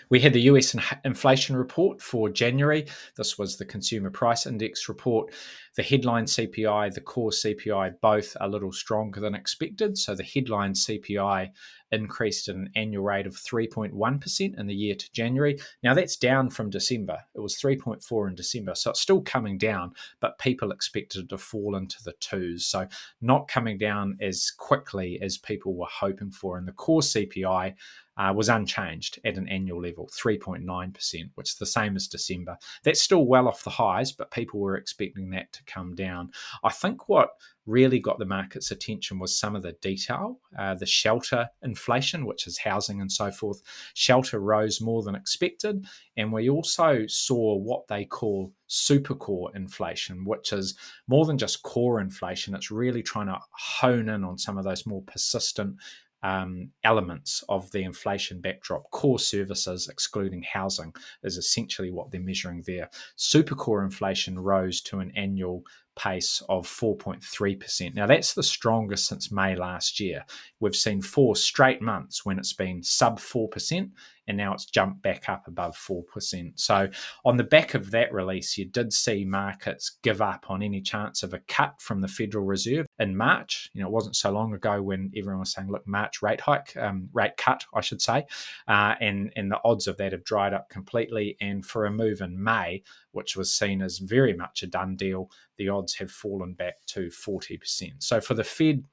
We 0.09 0.19
had 0.19 0.33
the 0.33 0.41
US 0.53 0.75
inflation 1.05 1.55
report 1.57 2.01
for 2.01 2.31
January. 2.31 2.87
This 3.15 3.37
was 3.37 3.59
the 3.59 3.67
Consumer 3.67 4.11
Price 4.11 4.47
Index 4.47 4.89
report. 4.89 5.31
the 5.77 5.83
headline 5.83 6.25
CPI, 6.25 6.95
the 6.95 7.03
core 7.03 7.33
CPI, 7.33 8.01
both 8.01 8.35
a 8.41 8.49
little 8.49 8.73
stronger 8.73 9.21
than 9.21 9.35
expected. 9.35 9.99
So 9.99 10.15
the 10.15 10.23
headline 10.23 10.73
CPI 10.73 11.51
increased 11.93 12.49
at 12.49 12.57
an 12.57 12.71
annual 12.75 13.05
rate 13.05 13.27
of 13.27 13.35
3.1% 13.35 14.59
in 14.59 14.67
the 14.67 14.75
year 14.75 14.95
to 14.95 15.13
January. 15.13 15.59
Now 15.83 15.95
that's 15.95 16.17
down 16.17 16.51
from 16.51 16.71
December. 16.71 17.19
It 17.35 17.41
was 17.41 17.57
3.4 17.57 18.29
in 18.29 18.35
December. 18.35 18.75
So 18.75 18.91
it's 18.91 19.01
still 19.01 19.23
coming 19.23 19.59
down, 19.59 19.93
but 20.21 20.39
people 20.39 20.73
expected 20.73 21.25
it 21.25 21.29
to 21.31 21.39
fall 21.39 21.77
into 21.77 22.03
the 22.03 22.15
twos. 22.21 22.67
So 22.67 22.87
not 23.21 23.49
coming 23.49 23.79
down 23.79 24.19
as 24.21 24.51
quickly 24.51 25.21
as 25.23 25.39
people 25.39 25.75
were 25.75 25.87
hoping 25.91 26.31
for. 26.31 26.59
And 26.59 26.67
the 26.67 26.73
core 26.73 27.01
CPI 27.01 27.75
uh, 28.17 28.33
was 28.35 28.49
unchanged 28.49 29.19
at 29.25 29.37
an 29.37 29.49
annual 29.49 29.81
level, 29.81 30.09
3.9%, 30.13 31.31
which 31.35 31.51
is 31.51 31.57
the 31.57 31.67
same 31.67 31.97
as 31.97 32.07
December. 32.07 32.57
That's 32.85 33.01
still 33.01 33.27
well 33.27 33.49
off 33.49 33.65
the 33.65 33.71
highs, 33.71 34.13
but 34.13 34.31
people 34.31 34.61
were 34.61 34.77
expecting 34.77 35.31
that 35.31 35.53
to 35.53 35.65
come 35.65 35.95
down. 35.95 36.31
I 36.63 36.71
think 36.71 37.09
what 37.09 37.31
really 37.67 37.99
got 37.99 38.19
the 38.19 38.25
market's 38.27 38.71
attention 38.71 39.19
was 39.19 39.37
some 39.37 39.57
of 39.57 39.63
the 39.63 39.73
detail. 39.81 40.39
Uh, 40.59 40.75
the 40.75 40.87
shelter 40.87 41.49
inflation, 41.63 42.27
which 42.27 42.47
is 42.47 42.59
housing 42.59 43.01
and 43.01 43.11
so 43.11 43.31
forth, 43.31 43.63
shelter 43.95 44.39
rose 44.39 44.81
more 44.81 45.03
than 45.03 45.15
expected. 45.15 45.85
And 46.17 46.33
we 46.33 46.51
also 46.51 47.07
saw 47.07 47.57
what 47.57 47.87
they 47.89 48.05
call 48.05 48.53
supercore 48.69 49.55
inflation, 49.55 50.25
which 50.25 50.53
is 50.53 50.77
more 51.07 51.25
than 51.25 51.39
just 51.39 51.63
core 51.63 52.01
inflation. 52.01 52.55
It's 52.55 52.71
really 52.71 53.03
trying 53.03 53.27
to 53.27 53.39
hone 53.51 54.09
in 54.09 54.25
on 54.25 54.39
some 54.39 54.59
of 54.59 54.65
those 54.65 54.87
more 54.87 55.03
persistent 55.03 55.77
um, 56.25 56.71
elements 56.85 57.45
of 57.51 57.71
the 57.71 57.83
inflation 57.83 58.41
backdrop. 58.41 58.91
Core 58.91 59.19
services, 59.19 59.89
excluding 59.89 60.43
housing, 60.43 60.93
is 61.23 61.37
essentially 61.37 61.91
what 61.91 62.11
they're 62.11 62.21
measuring 62.21 62.63
there. 62.67 62.89
Supercore 63.19 63.85
inflation 63.85 64.39
rose 64.39 64.81
to 64.83 65.01
an 65.01 65.13
annual 65.17 65.63
pace 65.97 66.43
of 66.49 66.67
4.3%. 66.67 67.95
Now, 67.95 68.07
that's 68.07 68.35
the 68.35 68.43
strongest 68.43 69.07
since 69.07 69.31
May 69.31 69.57
last 69.57 70.01
year. 70.01 70.25
We've 70.61 70.77
seen 70.77 71.03
four 71.03 71.37
straight 71.37 71.83
months 71.83 72.25
when 72.25 72.39
it's 72.39 72.53
been 72.53 72.83
sub 72.83 73.19
4%, 73.19 73.91
and 74.27 74.37
now 74.37 74.55
it's 74.55 74.65
jumped 74.65 75.03
back 75.03 75.29
up 75.29 75.47
above 75.47 75.77
4%. 75.77 76.53
So, 76.59 76.89
on 77.25 77.37
the 77.37 77.45
back 77.45 77.75
of 77.75 77.91
that 77.91 78.13
release, 78.13 78.57
you 78.57 78.65
did 78.65 78.93
see 78.93 79.25
markets 79.25 79.99
give 80.03 80.23
up 80.23 80.47
on 80.49 80.63
any 80.63 80.81
chance 80.81 81.23
of 81.23 81.35
a 81.35 81.41
cut 81.41 81.81
from 81.81 82.01
the 82.01 82.09
Federal 82.09 82.45
Reserve 82.45 82.87
in 82.99 83.17
March. 83.17 83.71
You 83.75 83.83
know, 83.83 83.89
it 83.89 83.93
wasn't 83.93 84.17
so 84.17 84.31
long 84.31 84.55
ago 84.55 84.83
when 84.83 85.13
everyone 85.17 85.41
was 85.41 85.53
saying, 85.53 85.71
look, 85.71 85.87
March 85.87 86.23
rate 86.23 86.41
hike, 86.41 86.77
um, 86.77 87.09
rate 87.13 87.37
cut, 87.37 87.65
I 87.75 87.81
should 87.81 88.01
say, 88.01 88.25
uh, 88.67 88.95
and, 89.01 89.33
and 89.37 89.51
the 89.51 89.61
odds 89.65 89.87
of 89.87 89.97
that 89.99 90.13
have 90.13 90.25
dried 90.25 90.55
up 90.55 90.71
completely. 90.71 91.37
And 91.41 91.65
for 91.65 91.85
a 91.85 91.91
move 91.91 92.21
in 92.21 92.43
May, 92.43 92.83
which 93.15 93.37
was 93.37 93.55
seen 93.55 93.81
as 93.83 93.99
very 93.99 94.35
much 94.35 94.63
a 94.63 94.67
done 94.67 94.97
deal, 94.97 95.31
the 95.57 95.69
odds 95.69 95.95
have 95.95 96.11
fallen 96.11 96.55
back 96.55 96.85
to 96.87 97.07
40%. 97.07 97.93
So, 97.99 98.21
for 98.21 98.35
the 98.35 98.45
Fed, 98.45 98.85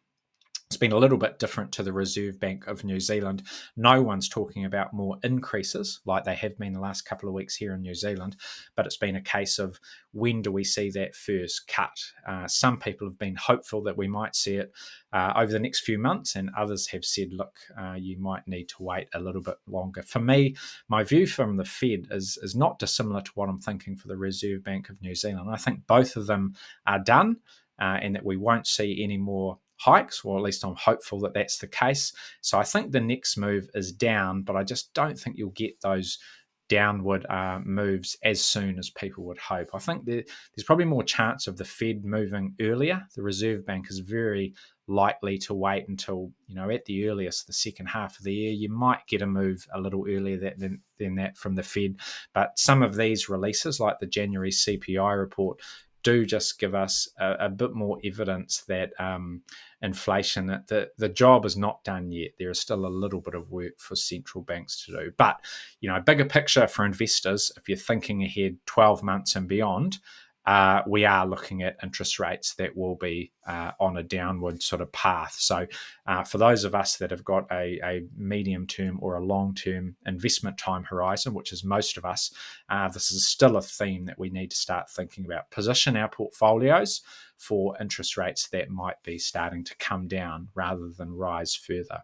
it's 0.71 0.77
been 0.77 0.93
a 0.93 0.97
little 0.97 1.17
bit 1.17 1.37
different 1.37 1.73
to 1.73 1.83
the 1.83 1.91
Reserve 1.91 2.39
Bank 2.39 2.65
of 2.65 2.85
New 2.85 3.01
Zealand. 3.01 3.43
No 3.75 4.01
one's 4.01 4.29
talking 4.29 4.63
about 4.63 4.93
more 4.93 5.17
increases 5.21 5.99
like 6.05 6.23
they 6.23 6.35
have 6.35 6.57
been 6.57 6.71
the 6.71 6.79
last 6.79 7.01
couple 7.01 7.27
of 7.27 7.35
weeks 7.35 7.57
here 7.57 7.73
in 7.73 7.81
New 7.81 7.93
Zealand, 7.93 8.37
but 8.77 8.85
it's 8.85 8.95
been 8.95 9.17
a 9.17 9.21
case 9.21 9.59
of 9.59 9.81
when 10.13 10.41
do 10.41 10.49
we 10.49 10.63
see 10.63 10.89
that 10.91 11.13
first 11.13 11.67
cut? 11.67 11.91
Uh, 12.25 12.47
some 12.47 12.79
people 12.79 13.05
have 13.05 13.19
been 13.19 13.35
hopeful 13.35 13.83
that 13.83 13.97
we 13.97 14.07
might 14.07 14.33
see 14.33 14.55
it 14.55 14.71
uh, 15.11 15.33
over 15.35 15.51
the 15.51 15.59
next 15.59 15.81
few 15.81 15.99
months, 15.99 16.37
and 16.37 16.49
others 16.57 16.87
have 16.87 17.03
said, 17.03 17.33
look, 17.33 17.57
uh, 17.77 17.95
you 17.99 18.17
might 18.17 18.47
need 18.47 18.69
to 18.69 18.81
wait 18.81 19.09
a 19.13 19.19
little 19.19 19.41
bit 19.41 19.57
longer. 19.67 20.01
For 20.03 20.21
me, 20.21 20.55
my 20.87 21.03
view 21.03 21.27
from 21.27 21.57
the 21.57 21.65
Fed 21.65 22.07
is, 22.11 22.39
is 22.41 22.55
not 22.55 22.79
dissimilar 22.79 23.19
to 23.19 23.31
what 23.35 23.49
I'm 23.49 23.59
thinking 23.59 23.97
for 23.97 24.07
the 24.07 24.15
Reserve 24.15 24.63
Bank 24.63 24.87
of 24.87 25.01
New 25.01 25.15
Zealand. 25.15 25.49
I 25.51 25.57
think 25.57 25.85
both 25.85 26.15
of 26.15 26.27
them 26.27 26.55
are 26.87 26.99
done. 26.99 27.39
Uh, 27.79 27.97
and 27.99 28.13
that 28.13 28.23
we 28.23 28.37
won't 28.37 28.67
see 28.67 29.03
any 29.03 29.17
more 29.17 29.57
hikes, 29.83 30.23
or 30.23 30.37
at 30.37 30.43
least 30.43 30.63
I'm 30.63 30.75
hopeful 30.75 31.19
that 31.21 31.33
that's 31.33 31.57
the 31.57 31.67
case. 31.67 32.13
So 32.41 32.59
I 32.59 32.63
think 32.63 32.91
the 32.91 33.01
next 33.01 33.37
move 33.37 33.67
is 33.73 33.91
down, 33.91 34.43
but 34.43 34.55
I 34.55 34.63
just 34.63 34.93
don't 34.93 35.17
think 35.17 35.37
you'll 35.37 35.49
get 35.51 35.81
those 35.81 36.19
downward 36.69 37.25
uh, 37.29 37.59
moves 37.65 38.15
as 38.23 38.41
soon 38.41 38.79
as 38.79 38.89
people 38.91 39.25
would 39.25 39.37
hope. 39.37 39.71
I 39.73 39.79
think 39.79 40.05
there, 40.05 40.23
there's 40.55 40.63
probably 40.63 40.85
more 40.85 41.03
chance 41.03 41.47
of 41.47 41.57
the 41.57 41.65
Fed 41.65 42.05
moving 42.05 42.55
earlier. 42.61 43.05
The 43.13 43.23
Reserve 43.23 43.65
Bank 43.65 43.87
is 43.89 43.99
very 43.99 44.53
likely 44.87 45.37
to 45.37 45.53
wait 45.53 45.87
until 45.87 46.31
you 46.47 46.55
know 46.55 46.69
at 46.69 46.85
the 46.85 47.07
earliest 47.07 47.47
the 47.47 47.53
second 47.53 47.87
half 47.87 48.17
of 48.17 48.23
the 48.23 48.33
year. 48.33 48.51
You 48.51 48.69
might 48.69 49.05
get 49.07 49.21
a 49.21 49.27
move 49.27 49.67
a 49.73 49.81
little 49.81 50.05
earlier 50.07 50.37
than 50.37 50.79
than 50.97 51.15
that 51.15 51.35
from 51.35 51.55
the 51.55 51.63
Fed, 51.63 51.97
but 52.33 52.57
some 52.57 52.83
of 52.83 52.95
these 52.95 53.27
releases, 53.27 53.81
like 53.81 53.99
the 53.99 54.07
January 54.07 54.51
CPI 54.51 55.19
report, 55.19 55.59
do 56.03 56.25
just 56.25 56.59
give 56.59 56.75
us 56.75 57.09
a, 57.19 57.45
a 57.45 57.49
bit 57.49 57.73
more 57.73 57.99
evidence 58.03 58.61
that 58.67 58.91
um, 58.99 59.41
inflation, 59.81 60.47
the, 60.47 60.89
the 60.97 61.09
job 61.09 61.45
is 61.45 61.57
not 61.57 61.83
done 61.83 62.11
yet. 62.11 62.31
There 62.37 62.49
is 62.49 62.59
still 62.59 62.85
a 62.85 62.87
little 62.87 63.21
bit 63.21 63.35
of 63.35 63.51
work 63.51 63.79
for 63.79 63.95
central 63.95 64.43
banks 64.43 64.85
to 64.85 64.91
do. 64.91 65.11
But, 65.17 65.39
you 65.79 65.89
know, 65.89 65.99
bigger 65.99 66.25
picture 66.25 66.67
for 66.67 66.85
investors, 66.85 67.51
if 67.57 67.67
you're 67.67 67.77
thinking 67.77 68.23
ahead 68.23 68.57
12 68.65 69.03
months 69.03 69.35
and 69.35 69.47
beyond, 69.47 69.99
uh, 70.45 70.81
we 70.87 71.05
are 71.05 71.25
looking 71.27 71.61
at 71.61 71.77
interest 71.83 72.19
rates 72.19 72.55
that 72.55 72.75
will 72.75 72.95
be 72.95 73.31
uh, 73.45 73.71
on 73.79 73.97
a 73.97 74.03
downward 74.03 74.61
sort 74.63 74.81
of 74.81 74.91
path. 74.91 75.35
So, 75.37 75.67
uh, 76.07 76.23
for 76.23 76.39
those 76.39 76.63
of 76.63 76.73
us 76.73 76.97
that 76.97 77.11
have 77.11 77.23
got 77.23 77.45
a, 77.51 77.79
a 77.83 78.03
medium 78.17 78.65
term 78.65 78.97
or 79.01 79.15
a 79.15 79.23
long 79.23 79.53
term 79.53 79.95
investment 80.05 80.57
time 80.57 80.83
horizon, 80.83 81.33
which 81.33 81.51
is 81.51 81.63
most 81.63 81.97
of 81.97 82.05
us, 82.05 82.33
uh, 82.69 82.87
this 82.89 83.11
is 83.11 83.27
still 83.27 83.57
a 83.57 83.61
theme 83.61 84.05
that 84.05 84.17
we 84.17 84.29
need 84.29 84.49
to 84.51 84.57
start 84.57 84.89
thinking 84.89 85.25
about. 85.25 85.51
Position 85.51 85.95
our 85.95 86.09
portfolios 86.09 87.01
for 87.37 87.75
interest 87.79 88.17
rates 88.17 88.47
that 88.49 88.69
might 88.69 89.01
be 89.03 89.17
starting 89.17 89.63
to 89.63 89.75
come 89.77 90.07
down 90.07 90.47
rather 90.55 90.89
than 90.89 91.11
rise 91.11 91.55
further. 91.55 92.01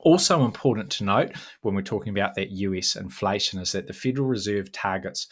Also 0.00 0.44
important 0.44 0.90
to 0.90 1.04
note 1.04 1.32
when 1.60 1.74
we're 1.74 1.82
talking 1.82 2.10
about 2.10 2.34
that 2.34 2.50
US 2.50 2.96
inflation 2.96 3.60
is 3.60 3.72
that 3.72 3.86
the 3.86 3.92
Federal 3.92 4.26
Reserve 4.26 4.72
targets 4.72 5.26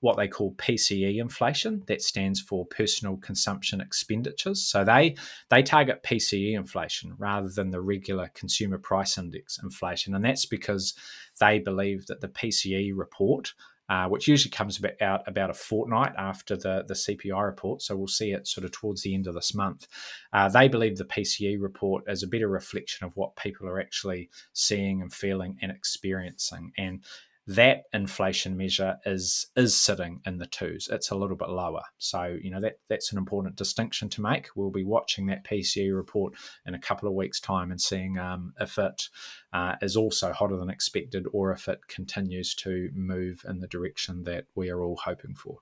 what 0.00 0.16
they 0.16 0.28
call 0.28 0.54
PCE 0.54 1.18
inflation. 1.18 1.82
That 1.86 2.02
stands 2.02 2.40
for 2.40 2.66
personal 2.66 3.16
consumption 3.18 3.80
expenditures. 3.80 4.62
So 4.62 4.84
they 4.84 5.16
they 5.48 5.62
target 5.62 6.02
PCE 6.02 6.54
inflation 6.54 7.14
rather 7.18 7.48
than 7.48 7.70
the 7.70 7.80
regular 7.80 8.30
consumer 8.34 8.78
price 8.78 9.18
index 9.18 9.58
inflation, 9.62 10.14
and 10.14 10.24
that's 10.24 10.46
because 10.46 10.94
they 11.38 11.58
believe 11.58 12.06
that 12.06 12.20
the 12.20 12.28
PCE 12.28 12.92
report 12.94 13.52
uh, 13.90 14.06
which 14.06 14.28
usually 14.28 14.52
comes 14.52 14.80
out 15.00 15.26
about 15.26 15.50
a 15.50 15.54
fortnight 15.54 16.12
after 16.16 16.56
the, 16.56 16.84
the 16.86 16.94
CPI 16.94 17.44
report. 17.44 17.82
So 17.82 17.96
we'll 17.96 18.06
see 18.06 18.30
it 18.30 18.46
sort 18.46 18.64
of 18.64 18.70
towards 18.70 19.02
the 19.02 19.12
end 19.12 19.26
of 19.26 19.34
this 19.34 19.52
month. 19.52 19.88
Uh, 20.32 20.48
they 20.48 20.68
believe 20.68 20.96
the 20.96 21.04
PCE 21.04 21.60
report 21.60 22.04
is 22.06 22.22
a 22.22 22.28
better 22.28 22.46
reflection 22.46 23.04
of 23.04 23.16
what 23.16 23.34
people 23.34 23.66
are 23.66 23.80
actually 23.80 24.30
seeing 24.52 25.02
and 25.02 25.12
feeling 25.12 25.58
and 25.60 25.72
experiencing. 25.72 26.70
And 26.78 27.02
that 27.50 27.82
inflation 27.92 28.56
measure 28.56 28.96
is 29.04 29.46
is 29.56 29.76
sitting 29.76 30.20
in 30.24 30.38
the 30.38 30.46
twos. 30.46 30.88
It's 30.88 31.10
a 31.10 31.16
little 31.16 31.36
bit 31.36 31.48
lower. 31.48 31.82
So, 31.98 32.38
you 32.40 32.48
know, 32.48 32.60
that 32.60 32.78
that's 32.88 33.10
an 33.10 33.18
important 33.18 33.56
distinction 33.56 34.08
to 34.10 34.22
make. 34.22 34.46
We'll 34.54 34.70
be 34.70 34.84
watching 34.84 35.26
that 35.26 35.44
PCE 35.44 35.94
report 35.94 36.34
in 36.64 36.74
a 36.74 36.78
couple 36.78 37.08
of 37.08 37.14
weeks' 37.14 37.40
time 37.40 37.72
and 37.72 37.80
seeing 37.80 38.18
um, 38.18 38.52
if 38.60 38.78
it 38.78 39.08
uh, 39.52 39.74
is 39.82 39.96
also 39.96 40.32
hotter 40.32 40.56
than 40.56 40.70
expected 40.70 41.26
or 41.32 41.50
if 41.50 41.66
it 41.66 41.80
continues 41.88 42.54
to 42.54 42.88
move 42.94 43.44
in 43.48 43.58
the 43.58 43.66
direction 43.66 44.22
that 44.24 44.44
we 44.54 44.70
are 44.70 44.84
all 44.84 45.00
hoping 45.04 45.34
for. 45.34 45.58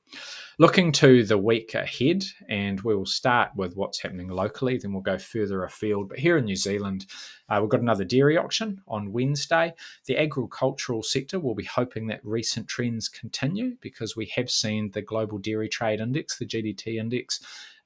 Looking 0.59 0.93
to 0.93 1.25
the 1.25 1.39
week 1.39 1.75
ahead, 1.75 2.23
and 2.51 2.83
we'll 2.83 3.07
start 3.07 3.53
with 3.57 3.77
what's 3.77 4.03
happening 4.03 4.29
locally, 4.29 4.77
then 4.77 4.93
we'll 4.93 5.01
go 5.01 5.17
further 5.17 5.65
afield. 5.65 6.11
But 6.11 6.19
here 6.19 6.37
in 6.37 6.45
New 6.45 6.57
Zealand, 6.57 7.07
uh, 7.49 7.59
we've 7.61 7.71
got 7.71 7.81
another 7.81 8.05
dairy 8.05 8.37
auction 8.37 8.81
on 8.87 9.13
Wednesday. 9.13 9.75
The 10.07 10.19
agricultural 10.19 11.03
sector 11.03 11.41
will 11.41 11.55
be 11.55 11.65
hoping 11.65 12.07
that 12.09 12.25
recent 12.25 12.69
trends 12.69 13.09
continue 13.09 13.77
because 13.81 14.17
we 14.17 14.27
have 14.37 14.51
seen 14.51 14.91
the 14.91 15.03
global 15.03 15.39
dairy 15.39 15.69
trade 15.69 16.01
index, 16.01 16.39
the 16.39 16.47
GDT 16.47 16.99
index, 16.99 17.41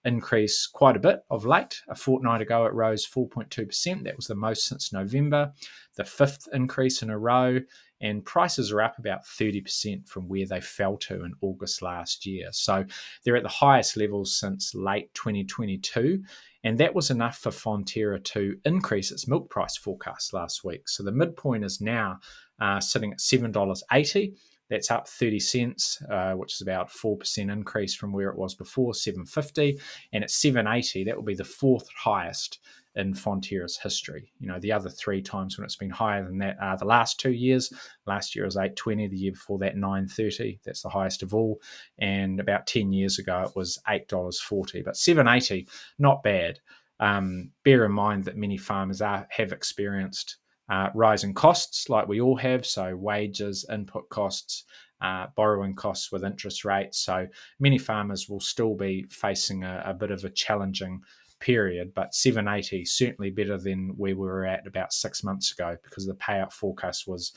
increase 0.05 0.67
quite 0.67 0.97
a 0.97 1.01
bit 1.01 1.25
of 1.31 1.47
late. 1.47 1.81
A 1.89 1.95
fortnight 1.95 2.43
ago, 2.43 2.67
it 2.67 2.73
rose 2.73 3.07
4.2%. 3.07 4.05
That 4.05 4.17
was 4.17 4.27
the 4.27 4.35
most 4.35 4.67
since 4.67 4.93
November, 4.93 5.53
the 5.95 6.05
fifth 6.05 6.49
increase 6.53 7.03
in 7.03 7.11
a 7.11 7.19
row. 7.19 7.61
And 8.01 8.25
prices 8.25 8.73
are 8.73 8.83
up 8.83 8.99
about 8.99 9.25
30% 9.25 10.09
from 10.09 10.29
where 10.29 10.45
they 10.45 10.61
fell 10.61 10.97
to 10.97 11.23
in 11.23 11.35
August 11.41 11.83
last 11.83 12.27
year. 12.27 12.49
So 12.51 12.85
they're 13.23 13.37
at 13.37 13.45
the 13.45 13.49
highest 13.49 13.97
levels 13.97 14.37
since 14.37 14.75
late 14.75 15.15
2022. 15.15 16.25
And 16.65 16.79
that 16.79 16.95
was 16.95 17.11
enough 17.11 17.39
for 17.39 17.51
Fonterra 17.51 18.23
to 18.25 18.57
increase 18.65 19.11
its 19.11 19.27
milk 19.27 19.51
price 19.51 19.77
forecast 19.77 20.33
last 20.33 20.65
week. 20.65 20.89
So 20.89 21.03
the 21.03 21.13
midpoint 21.13 21.65
is 21.65 21.81
now 21.81 22.21
uh, 22.61 22.81
sitting 22.81 23.13
at 23.13 23.19
$7.80 23.19 24.35
that's 24.73 24.91
up 24.91 25.07
30 25.07 25.39
cents, 25.39 26.03
uh, 26.11 26.33
which 26.33 26.55
is 26.55 26.63
about 26.63 26.89
4% 26.89 27.53
increase 27.53 27.95
from 27.95 28.11
where 28.11 28.31
it 28.31 28.39
was 28.39 28.55
before, 28.55 28.95
750. 28.95 29.79
And 30.15 30.25
at 30.25 30.31
780, 30.31 31.05
that 31.05 31.15
will 31.15 31.23
be 31.23 31.35
the 31.35 31.45
fourth 31.45 31.87
highest 31.95 32.59
in 32.95 33.15
Fonterra's 33.15 33.79
history. 33.79 34.33
You 34.39 34.49
know, 34.49 34.59
the 34.59 34.73
other 34.73 34.91
three 34.91 35.23
times 35.23 35.57
when 35.57 35.65
it's 35.65 35.77
been 35.77 35.91
higher 35.91 36.25
than 36.25 36.39
that 36.39 36.57
are 36.61 36.77
the 36.77 36.85
last 36.85 37.19
two 37.19 37.33
years. 37.33 37.73
Last 38.07 38.35
year 38.35 38.45
was 38.45 38.57
820, 38.57 39.09
the 39.09 39.17
year 39.17 39.33
before 39.33 39.59
that 39.61 39.77
930. 39.77 40.61
That's 40.65 40.83
the 40.83 40.89
highest 40.89 41.23
of 41.23 41.35
all. 41.35 41.61
And 41.99 42.41
about 42.41 42.67
10 42.67 42.93
years 42.93 43.19
ago 43.19 43.45
it 43.49 43.57
was 43.57 43.79
$8.40. 43.89 44.85
But 44.85 44.97
780, 44.97 45.69
not 45.99 46.23
bad. 46.23 46.61
Um, 47.01 47.51
bear 47.65 47.85
in 47.85 47.93
mind 47.93 48.25
that 48.25 48.37
many 48.37 48.57
farmers 48.57 49.01
are 49.03 49.27
have 49.31 49.53
experienced 49.53 50.37
uh, 50.69 50.89
rising 50.95 51.35
costs 51.35 51.89
like 51.89 52.07
we 52.07 52.21
all 52.21 52.37
have, 52.37 52.65
so 52.65 52.95
wages, 52.95 53.67
input 53.71 54.09
costs, 54.09 54.65
uh, 55.03 55.27
borrowing 55.37 55.75
costs 55.75 56.13
with 56.13 56.25
interest 56.25 56.65
rates. 56.65 56.99
So 56.99 57.27
many 57.59 57.77
farmers 57.77 58.29
will 58.29 58.41
still 58.41 58.75
be 58.77 59.05
facing 59.11 59.65
a, 59.65 59.83
a, 59.87 59.95
bit 59.95 60.13
of 60.13 60.25
a 60.25 60.31
challenging 60.31 61.01
period, 61.43 61.93
but 61.95 62.15
780 62.15 62.85
certainly 62.85 63.31
better 63.31 63.59
than 63.59 63.91
where 63.97 64.15
we 64.15 64.27
were 64.27 64.47
at 64.47 64.67
about 64.67 64.93
six 64.93 65.25
months 65.25 65.53
ago 65.53 65.77
because 65.83 66.07
the 66.07 66.15
payout 66.15 66.53
forecast 66.53 67.09
was 67.09 67.33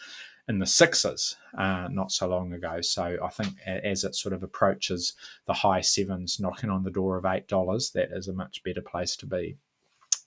in 0.47 0.59
the 0.59 0.65
sixes 0.65 1.35
uh, 1.57 1.87
not 1.89 2.11
so 2.11 2.27
long 2.27 2.53
ago. 2.53 2.79
So 2.81 3.17
I 3.23 3.29
think 3.29 3.55
as 3.65 4.03
it 4.03 4.15
sort 4.15 4.33
of 4.33 4.43
approaches 4.43 5.13
the 5.45 5.53
high 5.53 5.81
sevens, 5.81 6.39
knocking 6.39 6.69
on 6.69 6.83
the 6.83 6.91
door 6.91 7.17
of 7.17 7.25
eight 7.25 7.47
dollars, 7.47 7.89
that 7.91 8.09
is 8.11 8.27
a 8.27 8.33
much 8.33 8.63
better 8.63 8.81
place 8.81 9.15
to 9.17 9.25
be. 9.25 9.57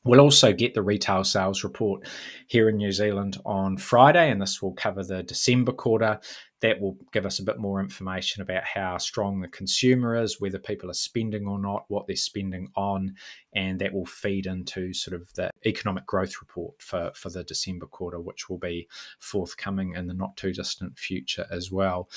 We'll 0.04 0.20
also 0.20 0.52
get 0.52 0.74
the 0.74 0.82
retail 0.82 1.24
sales 1.24 1.64
report 1.64 2.06
here 2.46 2.68
in 2.68 2.76
New 2.76 2.92
Zealand 2.92 3.38
on 3.44 3.76
Friday, 3.76 4.30
and 4.30 4.40
this 4.40 4.62
will 4.62 4.72
cover 4.72 5.04
the 5.04 5.22
December 5.22 5.72
quarter. 5.72 6.20
That 6.60 6.80
will 6.80 6.96
give 7.12 7.24
us 7.24 7.38
a 7.38 7.44
bit 7.44 7.58
more 7.58 7.80
information 7.80 8.42
about 8.42 8.64
how 8.64 8.98
strong 8.98 9.40
the 9.40 9.48
consumer 9.48 10.16
is, 10.16 10.40
whether 10.40 10.58
people 10.58 10.90
are 10.90 10.94
spending 10.94 11.46
or 11.46 11.58
not, 11.58 11.84
what 11.88 12.06
they're 12.06 12.16
spending 12.16 12.68
on, 12.74 13.14
and 13.52 13.78
that 13.78 13.92
will 13.92 14.06
feed 14.06 14.46
into 14.46 14.92
sort 14.92 15.20
of 15.20 15.32
the 15.34 15.50
economic 15.66 16.04
growth 16.06 16.34
report 16.40 16.80
for, 16.82 17.12
for 17.14 17.30
the 17.30 17.44
December 17.44 17.86
quarter, 17.86 18.20
which 18.20 18.48
will 18.48 18.58
be 18.58 18.88
forthcoming 19.18 19.94
in 19.94 20.08
the 20.08 20.14
not 20.14 20.36
too 20.36 20.52
distant 20.52 20.98
future 20.98 21.46
as 21.50 21.70
well. 21.70 22.08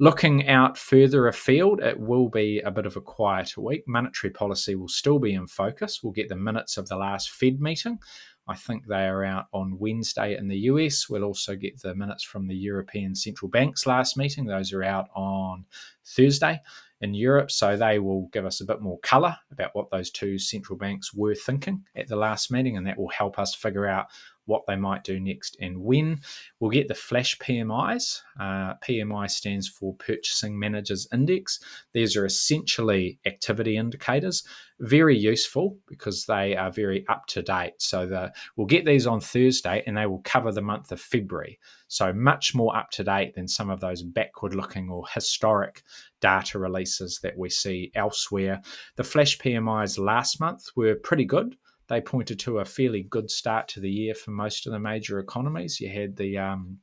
Looking 0.00 0.48
out 0.48 0.76
further 0.76 1.28
afield, 1.28 1.80
it 1.80 2.00
will 2.00 2.28
be 2.28 2.58
a 2.58 2.70
bit 2.72 2.84
of 2.84 2.96
a 2.96 3.00
quieter 3.00 3.60
week. 3.60 3.84
Monetary 3.86 4.32
policy 4.32 4.74
will 4.74 4.88
still 4.88 5.20
be 5.20 5.34
in 5.34 5.46
focus. 5.46 6.02
We'll 6.02 6.12
get 6.12 6.28
the 6.28 6.34
minutes 6.34 6.76
of 6.76 6.88
the 6.88 6.96
last 6.96 7.30
Fed 7.30 7.60
meeting. 7.60 8.00
I 8.46 8.54
think 8.54 8.86
they 8.86 9.06
are 9.06 9.24
out 9.24 9.46
on 9.52 9.78
Wednesday 9.78 10.36
in 10.36 10.48
the 10.48 10.58
US. 10.58 11.08
We'll 11.08 11.24
also 11.24 11.56
get 11.56 11.80
the 11.80 11.94
minutes 11.94 12.22
from 12.22 12.46
the 12.46 12.54
European 12.54 13.14
Central 13.14 13.48
Bank's 13.48 13.86
last 13.86 14.16
meeting. 14.16 14.44
Those 14.44 14.72
are 14.72 14.82
out 14.82 15.08
on 15.14 15.64
Thursday 16.04 16.60
in 17.00 17.14
Europe. 17.14 17.50
So 17.50 17.76
they 17.76 17.98
will 17.98 18.28
give 18.32 18.44
us 18.44 18.60
a 18.60 18.66
bit 18.66 18.80
more 18.80 18.98
colour 19.00 19.36
about 19.50 19.70
what 19.74 19.90
those 19.90 20.10
two 20.10 20.38
central 20.38 20.78
banks 20.78 21.14
were 21.14 21.34
thinking 21.34 21.84
at 21.96 22.08
the 22.08 22.16
last 22.16 22.50
meeting, 22.50 22.76
and 22.76 22.86
that 22.86 22.98
will 22.98 23.08
help 23.08 23.38
us 23.38 23.54
figure 23.54 23.86
out 23.86 24.06
what 24.46 24.62
they 24.66 24.76
might 24.76 25.04
do 25.04 25.18
next 25.20 25.56
and 25.60 25.78
when. 25.78 26.20
We'll 26.60 26.70
get 26.70 26.88
the 26.88 26.94
flash 26.94 27.38
PMIs. 27.38 28.20
Uh, 28.38 28.74
PMI 28.86 29.30
stands 29.30 29.68
for 29.68 29.94
Purchasing 29.94 30.58
Managers 30.58 31.06
Index. 31.12 31.60
These 31.92 32.16
are 32.16 32.26
essentially 32.26 33.18
activity 33.26 33.76
indicators, 33.76 34.44
very 34.80 35.16
useful 35.16 35.78
because 35.86 36.26
they 36.26 36.56
are 36.56 36.70
very 36.70 37.06
up 37.08 37.26
to 37.28 37.42
date. 37.42 37.74
So 37.78 38.06
the, 38.06 38.32
we'll 38.56 38.66
get 38.66 38.84
these 38.84 39.06
on 39.06 39.20
Thursday 39.20 39.82
and 39.86 39.96
they 39.96 40.06
will 40.06 40.22
cover 40.24 40.52
the 40.52 40.62
month 40.62 40.92
of 40.92 41.00
February. 41.00 41.58
So 41.88 42.12
much 42.12 42.54
more 42.54 42.76
up 42.76 42.90
to 42.92 43.04
date 43.04 43.34
than 43.34 43.48
some 43.48 43.70
of 43.70 43.80
those 43.80 44.02
backward 44.02 44.54
looking 44.54 44.90
or 44.90 45.04
historic 45.12 45.82
data 46.20 46.58
releases 46.58 47.20
that 47.22 47.38
we 47.38 47.50
see 47.50 47.92
elsewhere. 47.94 48.60
The 48.96 49.04
flash 49.04 49.38
PMIs 49.38 49.98
last 49.98 50.40
month 50.40 50.68
were 50.74 50.96
pretty 50.96 51.24
good 51.24 51.56
they 51.88 52.00
pointed 52.00 52.38
to 52.40 52.58
a 52.58 52.64
fairly 52.64 53.02
good 53.02 53.30
start 53.30 53.68
to 53.68 53.80
the 53.80 53.90
year 53.90 54.14
for 54.14 54.30
most 54.30 54.66
of 54.66 54.72
the 54.72 54.78
major 54.78 55.18
economies. 55.18 55.80
You 55.80 55.88
had 55.88 56.16
the 56.16 56.38
um, 56.38 56.78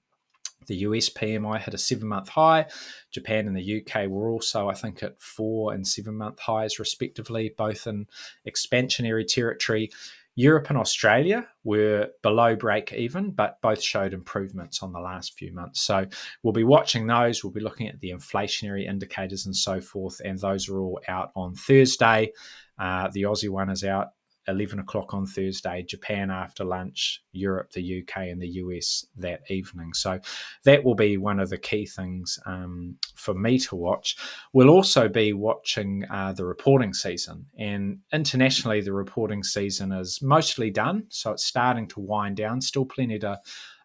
the 0.68 0.78
US 0.78 1.10
PMI 1.10 1.60
hit 1.60 1.74
a 1.74 1.78
seven 1.78 2.08
month 2.08 2.30
high. 2.30 2.68
Japan 3.12 3.48
and 3.48 3.56
the 3.56 3.82
UK 3.82 4.08
were 4.08 4.30
also, 4.30 4.70
I 4.70 4.74
think, 4.74 5.04
at 5.04 5.20
four 5.20 5.74
and 5.74 5.88
seven 5.88 6.16
month 6.16 6.40
highs, 6.40 6.80
respectively, 6.80 7.54
both 7.58 7.88
in 7.88 8.08
expansionary 8.48 9.26
territory. 9.26 9.92
Europe 10.36 10.70
and 10.70 10.78
Australia 10.78 11.46
were 11.66 12.10
below 12.24 12.56
break 12.56 12.94
even, 12.94 13.32
but 13.32 13.62
both 13.62 13.82
showed 13.82 14.14
improvements 14.14 14.82
on 14.82 14.94
the 14.94 15.00
last 15.00 15.34
few 15.34 15.52
months. 15.52 15.82
So 15.82 16.06
we'll 16.42 16.54
be 16.54 16.64
watching 16.64 17.06
those. 17.06 17.44
We'll 17.44 17.52
be 17.52 17.60
looking 17.60 17.90
at 17.90 18.00
the 18.00 18.12
inflationary 18.12 18.88
indicators 18.88 19.46
and 19.46 19.56
so 19.56 19.82
forth, 19.82 20.22
and 20.24 20.40
those 20.40 20.70
are 20.70 20.80
all 20.80 21.02
out 21.08 21.32
on 21.36 21.54
Thursday. 21.56 22.32
Uh, 22.80 23.10
the 23.12 23.24
Aussie 23.24 23.50
one 23.50 23.70
is 23.70 23.84
out 23.84 24.12
11 24.48 24.80
o'clock 24.80 25.14
on 25.14 25.26
Thursday, 25.26 25.84
Japan 25.84 26.32
after 26.32 26.64
lunch, 26.64 27.24
Europe, 27.32 27.72
the 27.72 28.02
UK, 28.02 28.24
and 28.24 28.42
the 28.42 28.48
US 28.48 29.06
that 29.18 29.42
evening. 29.50 29.94
So 29.94 30.20
that 30.64 30.84
will 30.84 30.96
be 30.96 31.18
one 31.18 31.40
of 31.40 31.50
the 31.50 31.58
key 31.58 31.86
things 31.86 32.40
um, 32.46 32.98
for 33.16 33.34
me 33.34 33.60
to 33.60 33.76
watch. 33.76 34.18
We'll 34.54 34.70
also 34.70 35.08
be 35.08 35.34
watching 35.34 36.06
uh, 36.10 36.34
the 36.34 36.46
reporting 36.46 36.94
season. 36.94 37.46
And 37.58 38.00
internationally, 38.12 38.82
the 38.82 38.94
reporting 38.94 39.44
season 39.44 39.92
is 39.92 40.22
mostly 40.22 40.72
done. 40.72 41.06
So 41.10 41.32
it's 41.32 41.46
starting 41.46 41.88
to 41.90 42.00
wind 42.00 42.38
down. 42.38 42.62
Still 42.62 42.86
plenty 42.86 43.20
to 43.20 43.40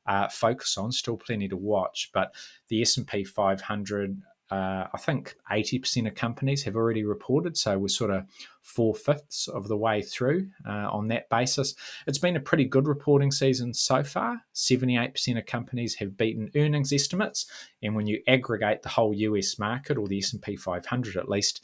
uh, 0.06 0.28
focus 0.28 0.78
on, 0.78 0.92
still 0.92 1.16
plenty 1.16 1.48
to 1.48 1.56
watch. 1.56 2.10
But 2.12 2.34
the 2.68 2.82
S&P 2.82 3.24
500 3.24 4.22
uh, 4.50 4.86
I 4.92 4.98
think 4.98 5.36
80% 5.50 6.06
of 6.06 6.14
companies 6.14 6.62
have 6.64 6.76
already 6.76 7.04
reported. 7.04 7.56
So 7.56 7.78
we're 7.78 7.88
sort 7.88 8.10
of 8.12 8.24
four 8.62 8.94
fifths 8.94 9.48
of 9.48 9.68
the 9.68 9.76
way 9.76 10.02
through 10.02 10.48
uh, 10.66 10.88
on 10.90 11.08
that 11.08 11.28
basis. 11.30 11.74
It's 12.06 12.18
been 12.18 12.36
a 12.36 12.40
pretty 12.40 12.64
good 12.64 12.86
reporting 12.86 13.32
season 13.32 13.74
so 13.74 14.04
far. 14.04 14.42
78% 14.54 15.38
of 15.38 15.46
companies 15.46 15.96
have 15.96 16.16
beaten 16.16 16.50
earnings 16.54 16.92
estimates. 16.92 17.46
And 17.82 17.96
when 17.96 18.06
you 18.06 18.22
aggregate 18.28 18.82
the 18.82 18.88
whole 18.88 19.14
US 19.14 19.58
market 19.58 19.98
or 19.98 20.06
the 20.06 20.18
S&P 20.18 20.56
500 20.56 21.16
at 21.16 21.28
least, 21.28 21.62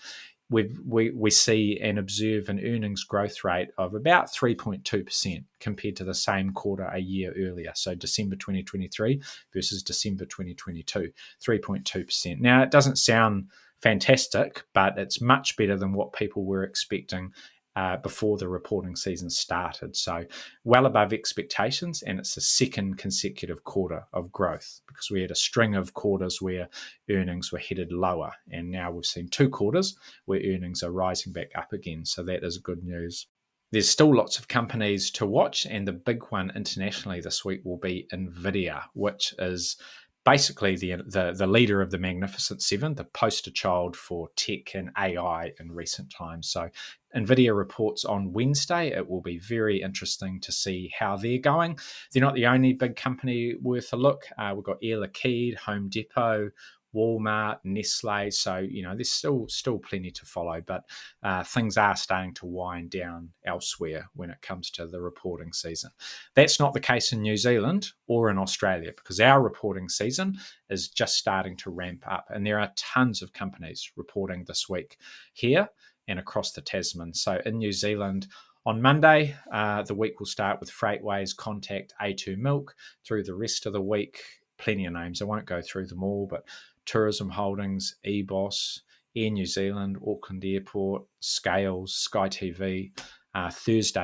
we 0.53 0.71
we, 0.87 1.11
we 1.11 1.31
see 1.31 1.79
and 1.81 1.99
observe 1.99 2.49
an 2.49 2.61
earnings 2.61 3.03
growth 3.03 3.43
rate 3.43 3.71
of 3.79 3.95
about 3.95 4.27
3.2% 4.27 5.45
compared 5.59 5.97
to 5.97 6.05
the 6.05 6.15
same 6.15 6.53
quarter 6.53 6.85
a 6.85 6.99
year 6.99 7.35
earlier. 7.37 7.73
So 7.75 7.95
December 7.95 8.37
2023 8.37 9.21
versus 9.53 9.83
December 9.83 10.27
2022, 10.27 11.11
3.2%. 11.45 12.41
Now, 12.41 12.62
it 12.62 12.71
doesn't 12.71 12.97
sound 12.97 13.49
fantastic, 13.81 14.62
but 14.75 14.99
it's 14.99 15.21
much 15.21 15.57
better 15.57 15.77
than 15.77 15.93
what 15.93 16.12
people 16.12 16.45
were 16.45 16.62
expecting 16.62 17.33
uh, 17.76 17.96
before 17.96 18.37
the 18.37 18.48
reporting 18.48 18.96
season 18.96 19.30
started. 19.30 19.96
So, 19.96 20.24
well 20.64 20.87
above 20.87 21.12
expectations, 21.12 22.02
and 22.02 22.18
it's 22.18 22.35
the 22.35 22.40
second 22.40 22.98
consecutive 22.98 23.64
quarter 23.64 24.04
of 24.12 24.32
growth 24.32 24.80
because 24.87 25.11
we 25.11 25.22
had 25.22 25.30
a 25.30 25.37
string 25.37 25.74
of 25.74 25.94
quarters 25.94 26.42
where 26.42 26.68
earnings 27.11 27.52
were 27.52 27.58
headed 27.58 27.92
lower, 27.92 28.32
and 28.50 28.70
now 28.70 28.90
we've 28.90 29.06
seen 29.06 29.28
two 29.28 29.48
quarters 29.48 29.96
where 30.26 30.40
earnings 30.40 30.82
are 30.82 30.92
rising 30.92 31.32
back 31.32 31.50
up 31.54 31.72
again. 31.72 32.04
So, 32.04 32.22
that 32.24 32.44
is 32.44 32.58
good 32.58 32.85
news. 32.85 33.26
There's 33.70 33.88
still 33.88 34.14
lots 34.14 34.38
of 34.38 34.48
companies 34.48 35.11
to 35.12 35.24
watch, 35.24 35.66
and 35.66 35.88
the 35.88 35.92
big 35.92 36.24
one 36.28 36.52
internationally 36.54 37.22
this 37.22 37.42
week 37.42 37.62
will 37.64 37.78
be 37.78 38.06
Nvidia, 38.12 38.82
which 38.92 39.35
is 39.38 39.78
basically 40.24 40.76
the, 40.76 40.96
the, 41.06 41.32
the 41.37 41.46
leader 41.46 41.82
of 41.82 41.90
the 41.90 41.98
Magnificent 41.98 42.62
Seven, 42.62 42.94
the 42.94 43.04
poster 43.04 43.50
child 43.50 43.96
for 43.96 44.28
tech 44.37 44.74
and 44.74 44.90
AI 44.96 45.52
in 45.58 45.72
recent 45.72 46.11
times. 46.11 46.48
So, 46.48 46.68
Nvidia 47.14 47.54
reports 47.56 48.04
on 48.04 48.32
Wednesday. 48.32 48.88
It 48.88 49.08
will 49.08 49.20
be 49.20 49.38
very 49.38 49.82
interesting 49.82 50.40
to 50.40 50.52
see 50.52 50.90
how 50.98 51.16
they're 51.16 51.38
going. 51.38 51.78
They're 52.12 52.22
not 52.22 52.35
the 52.35 52.46
only 52.46 52.72
big 52.72 52.96
company 52.96 53.54
worth 53.61 53.92
a 53.92 53.96
look. 53.96 54.24
Uh, 54.38 54.52
we've 54.54 54.64
got 54.64 54.78
Air 54.82 54.96
Liquide, 54.98 55.56
Home 55.56 55.90
Depot, 55.90 56.50
Walmart, 56.94 57.59
Nestle. 57.64 58.31
So 58.31 58.59
you 58.59 58.83
know, 58.83 58.94
there's 58.94 59.11
still 59.11 59.46
still 59.48 59.78
plenty 59.78 60.11
to 60.11 60.24
follow, 60.24 60.61
but 60.64 60.85
uh, 61.22 61.42
things 61.44 61.76
are 61.76 61.96
starting 61.96 62.35
to 62.35 62.46
wind 62.46 62.90
down 62.90 63.31
elsewhere 63.44 64.09
when 64.14 64.31
it 64.31 64.42
comes 64.42 64.70
to 64.72 64.87
the 64.87 65.00
reporting 65.00 65.52
season. 65.52 65.90
That's 66.35 66.61
not 66.61 66.74
the 66.74 66.81
case 66.81 67.12
in 67.12 67.22
New 67.22 67.37
Zealand 67.37 67.88
or 68.07 68.31
in 68.31 68.38
Australia 68.38 68.92
because 68.94 69.20
our 69.20 69.42
reporting 69.42 69.88
season 69.88 70.38
is 70.70 70.88
just 70.88 71.16
starting 71.16 71.57
to 71.59 71.70
ramp 71.70 72.05
up, 72.07 72.26
and 72.31 72.46
there 72.46 72.61
are 72.61 72.72
tons 72.76 73.22
of 73.22 73.33
companies 73.33 73.90
reporting 73.96 74.44
this 74.44 74.68
week 74.68 74.98
here 75.33 75.68
and 76.09 76.18
across 76.18 76.52
the 76.52 76.61
Tasman. 76.61 77.14
So 77.14 77.40
in 77.44 77.59
New 77.59 77.72
Zealand. 77.72 78.28
On 78.64 78.81
Monday, 78.81 79.35
uh, 79.52 79.83
the 79.83 79.94
week 79.94 80.20
will 80.20 80.26
start 80.26 80.61
with 80.61 80.70
Freightways, 80.70 81.37
Contact, 81.37 81.92
A2 82.00 82.38
Milk. 82.38 82.76
Through 83.05 83.24
the 83.24 83.35
rest 83.35 83.66
of 83.66 83.72
the 83.72 83.83
week, 83.83 84.22
plenty 84.57 84.87
of 84.87 84.92
names. 84.92 85.20
I 85.20 85.24
won't 85.24 85.46
go 85.46 85.61
through 85.61 85.87
them 85.87 86.05
all, 86.05 86.26
but 86.26 86.44
Tourism 86.87 87.31
Holdings, 87.31 87.97
EBOS, 88.07 88.81
Air 89.16 89.31
New 89.31 89.47
Zealand, 89.47 89.99
Auckland 90.07 90.45
Airport, 90.45 91.03
Scales, 91.21 91.95
Sky 91.95 92.29
TV. 92.29 92.92
Uh, 93.35 93.51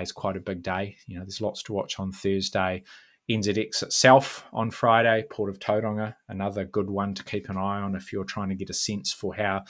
is 0.01 0.13
quite 0.13 0.37
a 0.37 0.41
big 0.41 0.63
day. 0.63 0.97
You 1.07 1.17
know, 1.17 1.25
there's 1.25 1.41
lots 1.41 1.63
to 1.65 1.73
watch 1.75 2.01
on 2.01 2.13
Thursday. 2.13 2.83
NZX 3.31 3.83
itself 3.83 4.47
on 4.55 4.71
Friday, 4.71 5.23
Port 5.31 5.51
of 5.51 5.59
Tauranga, 5.59 6.15
another 6.29 6.65
good 6.65 6.89
one 6.89 7.13
to 7.13 7.23
keep 7.23 7.51
an 7.51 7.59
eye 7.59 7.81
on 7.81 7.95
if 7.95 8.11
you're 8.11 8.25
trying 8.25 8.49
to 8.49 8.55
get 8.55 8.71
a 8.71 8.75
sense 8.75 9.13
for 9.13 9.35
how 9.35 9.65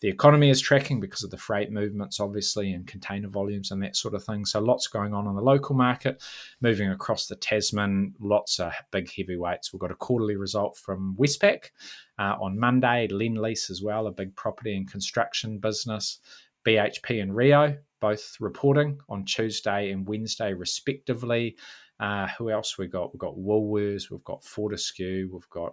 the 0.00 0.08
economy 0.08 0.50
is 0.50 0.60
tracking 0.60 1.00
because 1.00 1.22
of 1.22 1.30
the 1.30 1.36
freight 1.36 1.70
movements, 1.70 2.18
obviously, 2.18 2.72
and 2.72 2.88
container 2.88 3.28
volumes 3.28 3.70
and 3.70 3.80
that 3.84 3.94
sort 3.94 4.14
of 4.14 4.24
thing. 4.24 4.44
So 4.44 4.58
lots 4.58 4.88
going 4.88 5.14
on 5.14 5.28
in 5.28 5.36
the 5.36 5.40
local 5.40 5.76
market. 5.76 6.22
Moving 6.60 6.90
across 6.90 7.26
the 7.26 7.36
Tasman, 7.36 8.14
lots 8.18 8.58
of 8.58 8.72
big 8.90 9.08
heavyweights. 9.10 9.72
We've 9.72 9.80
got 9.80 9.92
a 9.92 9.96
quarterly 9.96 10.34
result 10.34 10.76
from 10.76 11.16
Westpac 11.16 11.66
uh, 12.18 12.34
on 12.40 12.58
Monday, 12.58 13.06
Lendlease 13.08 13.70
as 13.70 13.80
well, 13.80 14.08
a 14.08 14.12
big 14.12 14.34
property 14.34 14.76
and 14.76 14.90
construction 14.90 15.58
business. 15.58 16.18
BHP 16.66 17.22
and 17.22 17.36
Rio 17.36 17.76
both 18.04 18.36
reporting 18.38 18.98
on 19.08 19.24
Tuesday 19.24 19.90
and 19.90 20.06
Wednesday, 20.06 20.52
respectively. 20.52 21.56
Uh, 21.98 22.28
who 22.36 22.50
else 22.50 22.76
we 22.76 22.86
got? 22.86 23.14
We've 23.14 23.18
got 23.18 23.38
Woolworths, 23.38 24.10
we've 24.10 24.24
got 24.24 24.44
Fortescue, 24.44 25.30
we've 25.32 25.48
got 25.48 25.72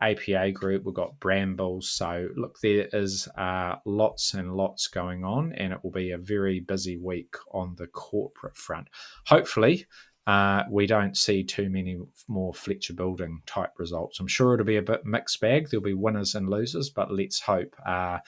APA 0.00 0.52
Group, 0.52 0.84
we've 0.84 0.94
got 0.94 1.18
Brambles. 1.18 1.90
So, 1.90 2.28
look, 2.36 2.60
there 2.62 2.86
is 2.92 3.26
uh, 3.36 3.76
lots 3.84 4.34
and 4.34 4.54
lots 4.54 4.86
going 4.86 5.24
on, 5.24 5.54
and 5.54 5.72
it 5.72 5.80
will 5.82 5.90
be 5.90 6.12
a 6.12 6.18
very 6.18 6.60
busy 6.60 6.98
week 6.98 7.34
on 7.50 7.74
the 7.76 7.88
corporate 7.88 8.56
front. 8.56 8.86
Hopefully, 9.26 9.86
uh, 10.28 10.62
we 10.70 10.86
don't 10.86 11.16
see 11.16 11.42
too 11.42 11.68
many 11.68 11.98
more 12.28 12.54
Fletcher 12.54 12.94
Building 12.94 13.42
type 13.44 13.72
results. 13.76 14.20
I'm 14.20 14.28
sure 14.28 14.54
it'll 14.54 14.66
be 14.66 14.76
a 14.76 14.82
bit 14.82 15.04
mixed 15.04 15.40
bag. 15.40 15.68
There'll 15.68 15.82
be 15.82 15.94
winners 15.94 16.36
and 16.36 16.48
losers, 16.48 16.90
but 16.90 17.12
let's 17.12 17.40
hope 17.40 17.74
uh, 17.84 18.18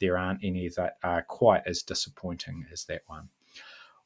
there 0.00 0.18
aren't 0.18 0.44
any 0.44 0.68
that 0.76 0.98
are 1.02 1.22
quite 1.22 1.62
as 1.66 1.82
disappointing 1.82 2.66
as 2.72 2.84
that 2.84 3.02
one. 3.06 3.28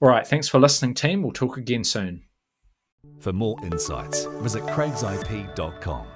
All 0.00 0.08
right, 0.08 0.26
thanks 0.26 0.48
for 0.48 0.58
listening, 0.58 0.94
team. 0.94 1.22
We'll 1.22 1.32
talk 1.32 1.56
again 1.56 1.84
soon. 1.84 2.22
For 3.18 3.32
more 3.32 3.56
insights, 3.64 4.24
visit 4.42 4.62
craigsip.com. 4.64 6.06